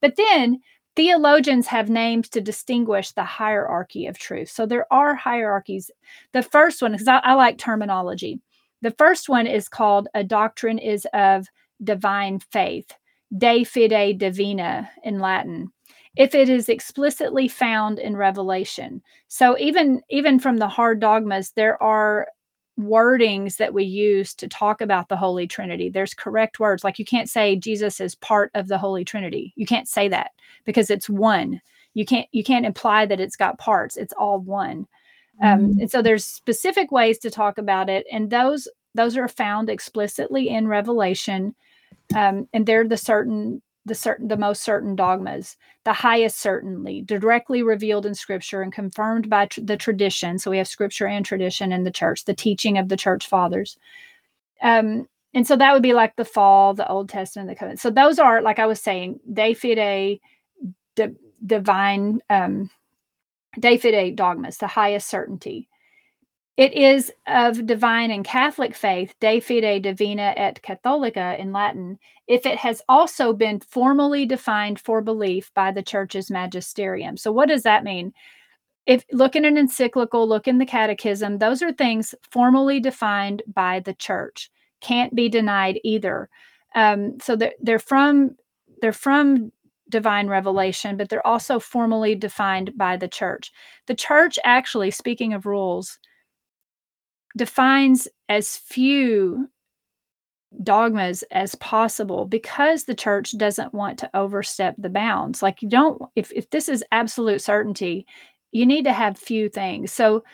But 0.00 0.16
then 0.16 0.60
theologians 0.94 1.66
have 1.66 1.90
names 1.90 2.28
to 2.30 2.40
distinguish 2.40 3.12
the 3.12 3.24
hierarchy 3.24 4.06
of 4.06 4.18
truth. 4.18 4.50
So 4.50 4.66
there 4.66 4.90
are 4.92 5.14
hierarchies. 5.14 5.90
The 6.32 6.42
first 6.42 6.80
one, 6.82 6.92
because 6.92 7.08
I, 7.08 7.18
I 7.18 7.34
like 7.34 7.58
terminology. 7.58 8.40
The 8.82 8.92
first 8.92 9.28
one 9.28 9.46
is 9.46 9.68
called 9.68 10.08
a 10.14 10.24
doctrine 10.24 10.78
is 10.78 11.06
of 11.12 11.46
divine 11.82 12.38
faith, 12.38 12.92
de 13.36 13.64
fide 13.64 14.18
divina 14.18 14.90
in 15.02 15.18
Latin. 15.18 15.72
If 16.16 16.34
it 16.34 16.48
is 16.48 16.68
explicitly 16.68 17.48
found 17.48 17.98
in 17.98 18.16
Revelation, 18.16 19.02
so 19.28 19.58
even 19.58 20.02
even 20.10 20.38
from 20.38 20.56
the 20.58 20.68
hard 20.68 21.00
dogmas, 21.00 21.52
there 21.52 21.80
are 21.82 22.28
wordings 22.78 23.56
that 23.56 23.72
we 23.72 23.84
use 23.84 24.34
to 24.34 24.48
talk 24.48 24.80
about 24.80 25.08
the 25.08 25.16
Holy 25.16 25.46
Trinity. 25.46 25.88
There's 25.88 26.14
correct 26.14 26.60
words, 26.60 26.84
like 26.84 26.98
you 26.98 27.04
can't 27.06 27.28
say 27.30 27.56
Jesus 27.56 28.00
is 28.00 28.14
part 28.16 28.50
of 28.54 28.68
the 28.68 28.78
Holy 28.78 29.04
Trinity. 29.04 29.52
You 29.56 29.66
can't 29.66 29.88
say 29.88 30.08
that 30.08 30.32
because 30.64 30.90
it's 30.90 31.08
one. 31.08 31.60
You 31.94 32.04
can't 32.04 32.28
you 32.32 32.44
can't 32.44 32.66
imply 32.66 33.06
that 33.06 33.20
it's 33.20 33.36
got 33.36 33.58
parts. 33.58 33.96
It's 33.96 34.12
all 34.14 34.40
one. 34.40 34.86
Um, 35.42 35.60
Mhm. 35.74 35.80
and 35.82 35.90
so 35.90 36.02
there's 36.02 36.24
specific 36.24 36.90
ways 36.92 37.18
to 37.20 37.30
talk 37.30 37.58
about 37.58 37.88
it, 37.90 38.06
and 38.12 38.30
those 38.30 38.68
those 38.94 39.16
are 39.18 39.28
found 39.28 39.68
explicitly 39.70 40.48
in 40.48 40.68
Revelation, 40.68 41.54
um, 42.14 42.48
and 42.54 42.66
they're 42.66 42.88
the 42.88 42.96
certain 42.96 43.62
the 43.86 43.94
certain 43.94 44.28
the 44.28 44.36
most 44.36 44.62
certain 44.62 44.96
dogmas, 44.96 45.56
the 45.84 45.92
highest 45.92 46.38
certainly, 46.38 47.02
directly 47.02 47.62
revealed 47.62 48.04
in 48.04 48.14
Scripture 48.14 48.60
and 48.60 48.72
confirmed 48.72 49.30
by 49.30 49.46
tr- 49.46 49.60
the 49.62 49.76
tradition. 49.76 50.38
So 50.38 50.50
we 50.50 50.58
have 50.58 50.68
Scripture 50.68 51.06
and 51.06 51.24
tradition 51.24 51.72
in 51.72 51.84
the 51.84 51.90
church, 51.90 52.24
the 52.24 52.34
teaching 52.34 52.76
of 52.76 52.88
the 52.88 52.96
church 52.96 53.28
fathers. 53.28 53.78
Um, 54.60 55.08
and 55.34 55.46
so 55.46 55.56
that 55.56 55.72
would 55.72 55.82
be 55.82 55.92
like 55.92 56.16
the 56.16 56.24
fall, 56.24 56.74
the 56.74 56.88
Old 56.88 57.08
Testament, 57.08 57.48
the 57.48 57.54
covenant. 57.54 57.80
So 57.80 57.90
those 57.90 58.18
are, 58.18 58.42
like 58.42 58.58
I 58.58 58.66
was 58.66 58.80
saying, 58.80 59.20
de 59.32 59.54
fide, 59.54 60.18
di- 60.96 61.14
divine, 61.44 62.20
um, 62.28 62.70
de 63.58 63.78
fide 63.78 64.16
dogmas, 64.16 64.58
the 64.58 64.66
highest 64.66 65.08
certainty. 65.08 65.68
It 66.56 66.72
is 66.72 67.12
of 67.26 67.66
divine 67.66 68.10
and 68.10 68.24
Catholic 68.24 68.74
faith, 68.74 69.14
de 69.20 69.40
fide 69.40 69.82
divina 69.82 70.32
et 70.36 70.60
catholica 70.62 71.38
in 71.38 71.52
Latin, 71.52 71.98
if 72.26 72.44
it 72.46 72.58
has 72.58 72.82
also 72.88 73.32
been 73.32 73.60
formally 73.60 74.26
defined 74.26 74.80
for 74.80 75.00
belief 75.00 75.52
by 75.54 75.70
the 75.70 75.82
church's 75.82 76.30
magisterium. 76.30 77.16
So, 77.16 77.30
what 77.32 77.48
does 77.48 77.62
that 77.62 77.84
mean? 77.84 78.12
If 78.86 79.04
look 79.12 79.34
in 79.34 79.44
an 79.44 79.56
encyclical, 79.56 80.28
look 80.28 80.46
in 80.46 80.58
the 80.58 80.66
catechism, 80.66 81.38
those 81.38 81.62
are 81.62 81.72
things 81.72 82.14
formally 82.30 82.78
defined 82.80 83.42
by 83.52 83.80
the 83.80 83.94
church, 83.94 84.50
can't 84.80 85.14
be 85.14 85.28
denied 85.28 85.80
either. 85.82 86.28
Um, 86.74 87.18
so 87.20 87.36
they're, 87.36 87.54
they're 87.60 87.78
from 87.78 88.36
they're 88.80 88.92
from 88.92 89.50
divine 89.88 90.28
revelation, 90.28 90.96
but 90.96 91.08
they're 91.08 91.26
also 91.26 91.58
formally 91.58 92.14
defined 92.14 92.76
by 92.76 92.96
the 92.96 93.08
church. 93.08 93.52
The 93.86 93.94
church, 93.94 94.38
actually, 94.44 94.90
speaking 94.90 95.32
of 95.32 95.46
rules, 95.46 95.98
defines 97.36 98.08
as 98.28 98.56
few 98.56 99.48
dogmas 100.62 101.22
as 101.30 101.54
possible 101.56 102.24
because 102.24 102.84
the 102.84 102.94
church 102.94 103.36
doesn't 103.36 103.74
want 103.74 103.98
to 103.98 104.10
overstep 104.14 104.74
the 104.78 104.88
bounds. 104.88 105.42
Like 105.42 105.60
you 105.62 105.68
don't 105.68 106.00
if, 106.14 106.32
if 106.32 106.50
this 106.50 106.68
is 106.68 106.84
absolute 106.92 107.42
certainty 107.42 108.06
you 108.52 108.64
need 108.64 108.84
to 108.84 108.92
have 108.92 109.18
few 109.18 109.48
things. 109.48 109.92
So 109.92 110.24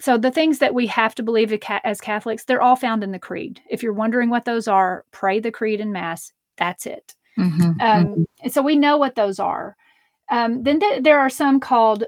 so 0.00 0.18
the 0.18 0.30
things 0.30 0.58
that 0.58 0.74
we 0.74 0.86
have 0.88 1.14
to 1.16 1.22
believe 1.22 1.52
as 1.84 2.00
catholics 2.00 2.44
they're 2.44 2.62
all 2.62 2.76
found 2.76 3.02
in 3.02 3.12
the 3.12 3.18
creed. 3.18 3.60
If 3.68 3.82
you're 3.82 3.92
wondering 3.92 4.30
what 4.30 4.44
those 4.44 4.68
are 4.68 5.04
pray 5.12 5.40
the 5.40 5.50
creed 5.50 5.80
in 5.80 5.92
mass. 5.92 6.32
That's 6.56 6.86
it. 6.86 7.14
Mhm, 7.38 7.80
um, 7.80 8.26
and 8.42 8.52
so 8.52 8.62
we 8.62 8.76
know 8.76 8.96
what 8.96 9.16
those 9.16 9.40
are. 9.40 9.76
Um, 10.30 10.62
then 10.62 10.78
th- 10.78 11.02
there 11.02 11.18
are 11.18 11.30
some 11.30 11.58
called 11.58 12.04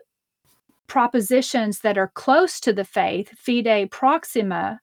propositions 0.87 1.81
that 1.81 1.99
are 1.99 2.13
close 2.15 2.61
to 2.61 2.73
the 2.73 2.85
faith, 2.85 3.31
fide 3.39 3.91
proxima. 3.91 4.81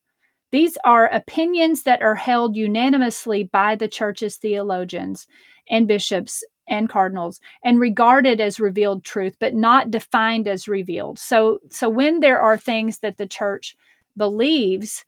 These 0.54 0.78
are 0.84 1.08
opinions 1.08 1.82
that 1.82 2.00
are 2.00 2.14
held 2.14 2.54
unanimously 2.54 3.42
by 3.42 3.74
the 3.74 3.88
church's 3.88 4.36
theologians 4.36 5.26
and 5.68 5.88
bishops 5.88 6.44
and 6.68 6.88
cardinals 6.88 7.40
and 7.64 7.80
regarded 7.80 8.40
as 8.40 8.60
revealed 8.60 9.02
truth 9.02 9.34
but 9.40 9.52
not 9.52 9.90
defined 9.90 10.46
as 10.46 10.68
revealed. 10.68 11.18
So 11.18 11.58
so 11.70 11.88
when 11.88 12.20
there 12.20 12.40
are 12.40 12.56
things 12.56 13.00
that 13.00 13.16
the 13.16 13.26
church 13.26 13.76
believes 14.16 15.04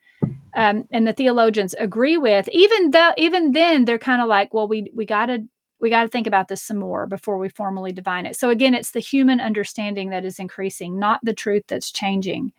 um, 0.57 0.89
and 0.91 1.07
the 1.07 1.13
theologians 1.13 1.77
agree 1.79 2.17
with 2.17 2.49
even 2.49 2.91
though 2.91 3.13
even 3.17 3.53
then 3.53 3.85
they're 3.85 4.01
kind 4.01 4.21
of 4.21 4.27
like 4.27 4.53
well 4.53 4.67
we 4.67 4.91
we 4.97 5.07
got 5.07 5.27
to 5.27 5.45
we 5.79 5.91
got 5.91 6.03
to 6.03 6.09
think 6.09 6.27
about 6.27 6.49
this 6.49 6.61
some 6.61 6.79
more 6.79 7.07
before 7.07 7.39
we 7.39 7.49
formally 7.51 7.93
divine 7.93 8.27
it. 8.27 8.35
So 8.35 8.51
again 8.51 8.75
it's 8.75 8.91
the 8.91 8.99
human 8.99 9.39
understanding 9.39 10.11
that 10.11 10.25
is 10.25 10.41
increasing 10.41 10.99
not 10.99 11.21
the 11.23 11.35
truth 11.35 11.63
that's 11.69 11.93
changing 11.93 12.53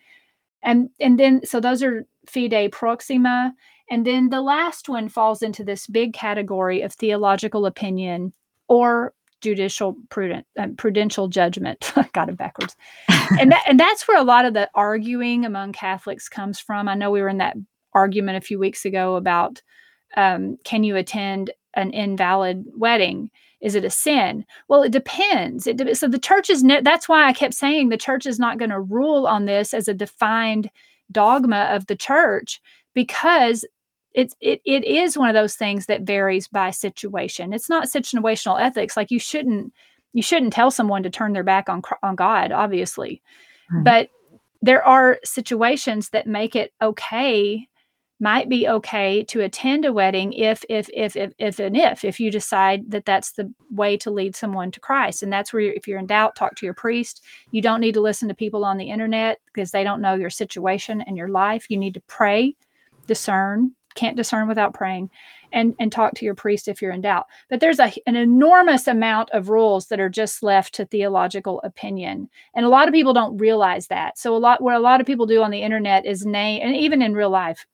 And 0.67 0.89
and 0.99 1.17
then 1.17 1.41
so 1.45 1.59
those 1.61 1.81
are 1.81 2.05
fide 2.27 2.71
proxima. 2.71 3.53
And 3.89 4.05
then 4.05 4.29
the 4.29 4.41
last 4.41 4.89
one 4.89 5.07
falls 5.07 5.41
into 5.41 5.63
this 5.63 5.87
big 5.87 6.13
category 6.13 6.81
of 6.81 6.93
theological 6.93 7.65
opinion 7.65 8.33
or 8.67 9.13
judicial 9.39 9.95
prudent 10.09 10.45
uh, 10.59 10.67
prudential 10.77 11.29
judgment. 11.29 11.93
Got 12.13 12.27
it 12.27 12.37
backwards. 12.37 12.75
and 13.39 13.51
that, 13.53 13.63
and 13.65 13.79
that's 13.79 14.07
where 14.09 14.19
a 14.19 14.25
lot 14.25 14.43
of 14.43 14.53
the 14.53 14.69
arguing 14.75 15.45
among 15.45 15.71
Catholics 15.71 16.27
comes 16.27 16.59
from. 16.59 16.89
I 16.89 16.95
know 16.95 17.11
we 17.11 17.21
were 17.21 17.29
in 17.29 17.37
that 17.37 17.55
argument 17.93 18.37
a 18.37 18.45
few 18.45 18.59
weeks 18.59 18.83
ago 18.83 19.15
about 19.15 19.61
um, 20.17 20.57
can 20.65 20.83
you 20.83 20.97
attend 20.97 21.51
an 21.75 21.91
invalid 21.91 22.65
wedding? 22.75 23.29
Is 23.61 23.75
it 23.75 23.85
a 23.85 23.89
sin? 23.89 24.45
Well, 24.67 24.83
it 24.83 24.91
depends. 24.91 25.65
It 25.65 25.77
de- 25.77 25.95
so 25.95 26.07
the 26.07 26.19
church 26.19 26.49
is 26.49 26.63
ne- 26.63 26.81
that's 26.81 27.09
why 27.09 27.25
I 27.27 27.33
kept 27.33 27.53
saying 27.53 27.89
the 27.89 27.97
church 27.97 28.25
is 28.25 28.39
not 28.39 28.59
going 28.59 28.69
to 28.69 28.79
rule 28.79 29.25
on 29.25 29.45
this 29.45 29.73
as 29.73 29.87
a 29.87 29.93
defined 29.93 30.69
dogma 31.11 31.69
of 31.71 31.87
the 31.87 31.95
church 31.95 32.61
because 32.93 33.65
it's 34.13 34.35
it, 34.41 34.61
it 34.65 34.83
is 34.83 35.17
one 35.17 35.29
of 35.29 35.35
those 35.35 35.55
things 35.55 35.85
that 35.85 36.01
varies 36.01 36.47
by 36.47 36.71
situation 36.71 37.53
it's 37.53 37.69
not 37.69 37.87
situational 37.87 38.59
ethics 38.59 38.97
like 38.97 39.11
you 39.11 39.19
shouldn't 39.19 39.71
you 40.13 40.21
shouldn't 40.21 40.51
tell 40.51 40.71
someone 40.71 41.03
to 41.03 41.09
turn 41.09 41.33
their 41.33 41.43
back 41.43 41.69
on 41.69 41.81
on 42.03 42.15
god 42.15 42.51
obviously 42.51 43.21
right. 43.71 43.83
but 43.83 44.09
there 44.61 44.83
are 44.83 45.19
situations 45.23 46.09
that 46.09 46.27
make 46.27 46.55
it 46.55 46.73
okay 46.81 47.67
might 48.19 48.49
be 48.49 48.67
okay 48.67 49.23
to 49.25 49.41
attend 49.41 49.85
a 49.85 49.93
wedding 49.93 50.33
if 50.33 50.63
if 50.69 50.89
if 50.93 51.15
if 51.15 51.33
if 51.37 51.59
and 51.59 51.77
if 51.77 52.03
if 52.03 52.19
you 52.19 52.31
decide 52.31 52.89
that 52.89 53.05
that's 53.05 53.33
the 53.33 53.53
way 53.69 53.95
to 53.97 54.09
lead 54.09 54.35
someone 54.35 54.71
to 54.71 54.79
Christ. 54.79 55.21
And 55.21 55.31
that's 55.31 55.53
where 55.53 55.61
you're, 55.61 55.73
if 55.73 55.87
you're 55.87 55.99
in 55.99 56.07
doubt 56.07 56.35
talk 56.35 56.55
to 56.55 56.65
your 56.65 56.73
priest. 56.73 57.23
You 57.51 57.61
don't 57.61 57.81
need 57.81 57.93
to 57.93 58.01
listen 58.01 58.27
to 58.27 58.33
people 58.33 58.65
on 58.65 58.77
the 58.77 58.89
internet 58.89 59.39
because 59.45 59.71
they 59.71 59.83
don't 59.83 60.01
know 60.01 60.15
your 60.15 60.31
situation 60.31 61.01
and 61.01 61.15
your 61.15 61.29
life. 61.29 61.67
You 61.69 61.77
need 61.77 61.93
to 61.93 62.01
pray 62.01 62.55
discern 63.05 63.71
can't 63.97 64.15
discern 64.15 64.47
without 64.47 64.73
praying 64.73 65.09
and 65.51 65.75
and 65.79 65.91
talk 65.91 66.13
to 66.13 66.23
your 66.23 66.35
priest 66.35 66.67
if 66.67 66.81
you're 66.81 66.91
in 66.91 67.01
doubt. 67.01 67.25
But 67.49 67.59
there's 67.59 67.79
a, 67.79 67.91
an 68.05 68.15
enormous 68.15 68.87
amount 68.87 69.31
of 69.31 69.49
rules 69.49 69.87
that 69.87 69.99
are 69.99 70.09
just 70.09 70.43
left 70.43 70.75
to 70.75 70.85
theological 70.85 71.59
opinion 71.63 72.29
and 72.55 72.65
a 72.65 72.69
lot 72.69 72.87
of 72.87 72.93
people 72.93 73.13
don't 73.13 73.37
realize 73.37 73.87
that. 73.87 74.17
So 74.17 74.35
a 74.35 74.37
lot 74.37 74.61
what 74.61 74.75
a 74.75 74.79
lot 74.79 75.01
of 75.01 75.07
people 75.07 75.25
do 75.25 75.41
on 75.41 75.51
the 75.51 75.61
internet 75.61 76.05
is 76.05 76.25
name 76.25 76.61
and 76.63 76.75
even 76.75 77.01
in 77.01 77.13
real 77.13 77.29
life 77.29 77.65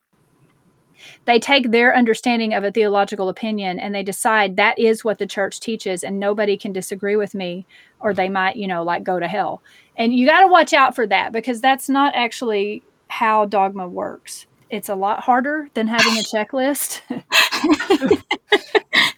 they 1.26 1.40
take 1.40 1.72
their 1.72 1.96
understanding 1.96 2.54
of 2.54 2.64
a 2.64 2.72
theological 2.72 3.30
opinion 3.30 3.80
and 3.80 3.94
they 3.94 4.04
decide 4.04 4.56
that 4.56 4.78
is 4.78 5.04
what 5.04 5.18
the 5.18 5.28
church 5.28 5.60
teaches 5.60 6.04
and 6.04 6.20
nobody 6.20 6.58
can 6.58 6.74
disagree 6.74 7.16
with 7.16 7.34
me 7.34 7.66
or 8.00 8.14
they 8.14 8.30
might 8.30 8.56
you 8.56 8.68
know 8.68 8.84
like 8.84 9.04
go 9.04 9.20
to 9.20 9.28
hell 9.28 9.62
and 9.98 10.14
you 10.14 10.26
got 10.26 10.42
to 10.42 10.48
watch 10.48 10.74
out 10.74 10.96
for 10.96 11.08
that 11.08 11.32
because 11.32 11.62
that's 11.62 11.90
not 11.90 12.14
actually 12.16 12.84
how 13.08 13.46
dogma 13.46 13.88
works 13.88 14.46
it's 14.74 14.90
a 14.90 14.96
lot 14.96 15.20
harder 15.20 15.70
than 15.76 15.88
having 15.88 16.14
a 16.14 16.24
checklist. 16.24 17.02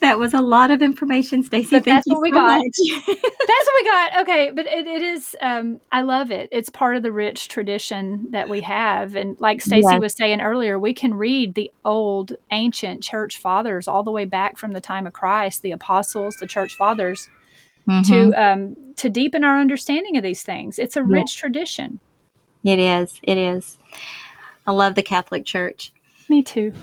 that 0.00 0.18
was 0.18 0.32
a 0.32 0.40
lot 0.40 0.70
of 0.70 0.80
information, 0.80 1.42
Stacy. 1.42 1.80
That's 1.80 2.06
what 2.06 2.20
we 2.20 2.30
so 2.30 2.36
got. 2.36 2.62
that's 2.86 3.08
what 3.08 3.74
we 3.74 3.84
got. 3.84 4.20
Okay, 4.20 4.50
but 4.54 4.66
it, 4.66 4.86
it 4.86 5.02
is. 5.02 5.34
Um, 5.40 5.80
I 5.90 6.02
love 6.02 6.30
it. 6.30 6.48
It's 6.52 6.70
part 6.70 6.96
of 6.96 7.02
the 7.02 7.10
rich 7.10 7.48
tradition 7.48 8.26
that 8.30 8.48
we 8.48 8.60
have, 8.60 9.16
and 9.16 9.38
like 9.40 9.60
Stacy 9.60 9.88
yes. 9.90 10.00
was 10.00 10.14
saying 10.14 10.40
earlier, 10.40 10.78
we 10.78 10.94
can 10.94 11.14
read 11.14 11.54
the 11.54 11.70
old 11.84 12.32
ancient 12.52 13.02
church 13.02 13.38
fathers 13.38 13.88
all 13.88 14.04
the 14.04 14.12
way 14.12 14.24
back 14.24 14.56
from 14.56 14.72
the 14.72 14.80
time 14.80 15.06
of 15.06 15.12
Christ, 15.12 15.62
the 15.62 15.72
apostles, 15.72 16.36
the 16.36 16.46
church 16.46 16.76
fathers, 16.76 17.28
mm-hmm. 17.88 18.12
to 18.12 18.32
um, 18.40 18.76
to 18.96 19.10
deepen 19.10 19.42
our 19.42 19.58
understanding 19.58 20.16
of 20.16 20.22
these 20.22 20.42
things. 20.42 20.78
It's 20.78 20.96
a 20.96 21.02
rich 21.02 21.36
tradition. 21.36 21.98
It 22.62 22.78
is. 22.78 23.18
It 23.24 23.38
is. 23.38 23.78
I 24.64 24.72
love 24.72 24.94
the 24.94 25.02
Catholic 25.02 25.44
Church. 25.44 25.92
Me 26.28 26.42
too. 26.42 26.72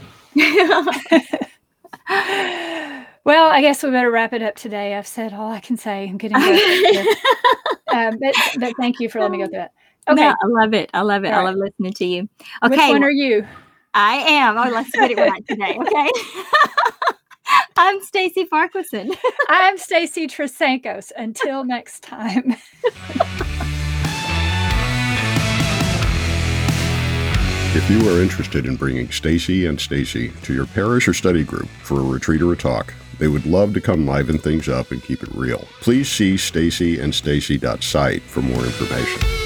well, 3.25 3.49
I 3.49 3.61
guess 3.61 3.81
we 3.81 3.89
better 3.89 4.11
wrap 4.11 4.33
it 4.33 4.43
up 4.43 4.55
today. 4.55 4.93
I've 4.93 5.07
said 5.07 5.33
all 5.33 5.51
I 5.51 5.59
can 5.59 5.77
say. 5.77 6.07
I'm 6.07 6.17
getting 6.17 6.38
um, 7.93 8.19
but, 8.21 8.35
but 8.59 8.73
thank 8.79 8.99
you 8.99 9.09
for 9.09 9.19
letting 9.19 9.39
me 9.39 9.43
go 9.43 9.49
through 9.49 9.63
it. 9.63 9.71
Okay. 10.07 10.21
No, 10.21 10.29
I 10.29 10.45
love 10.45 10.73
it. 10.75 10.91
I 10.93 11.01
love 11.01 11.25
it. 11.25 11.33
All 11.33 11.47
I 11.47 11.49
love 11.49 11.55
listening 11.55 11.93
to 11.93 12.05
you. 12.05 12.29
Okay. 12.63 12.69
Which 12.69 12.79
one 12.79 13.03
are 13.03 13.09
you? 13.09 13.45
I 13.95 14.17
am. 14.17 14.57
Oh, 14.59 14.69
let's 14.69 14.91
get 14.91 15.11
it 15.11 15.17
right 15.17 15.45
today. 15.47 15.77
Okay. 15.81 16.09
I'm 17.77 18.01
Stacy 18.03 18.45
Farquharson. 18.45 19.13
I'm 19.49 19.77
Stacy 19.77 20.27
Trasancos. 20.27 21.11
Until 21.17 21.63
next 21.63 22.01
time. 22.03 22.55
If 27.75 27.89
you 27.89 28.09
are 28.09 28.21
interested 28.21 28.65
in 28.65 28.77
bringing 28.77 29.11
Stacy 29.11 29.65
and 29.65 29.79
Stacy 29.79 30.29
to 30.43 30.53
your 30.53 30.65
parish 30.67 31.07
or 31.07 31.13
study 31.13 31.43
group 31.43 31.67
for 31.83 31.99
a 31.99 32.03
retreat 32.03 32.41
or 32.41 32.53
a 32.53 32.55
talk, 32.55 32.93
they 33.17 33.28
would 33.28 33.45
love 33.45 33.73
to 33.73 33.82
come 33.82 34.06
liven 34.06 34.38
things 34.38 34.67
up 34.69 34.91
and 34.91 35.04
keep 35.04 35.23
it 35.23 35.30
real. 35.34 35.67
Please 35.82 36.10
see 36.10 36.36
stacyandstacy.site 36.36 38.21
for 38.23 38.41
more 38.41 38.65
information. 38.65 39.44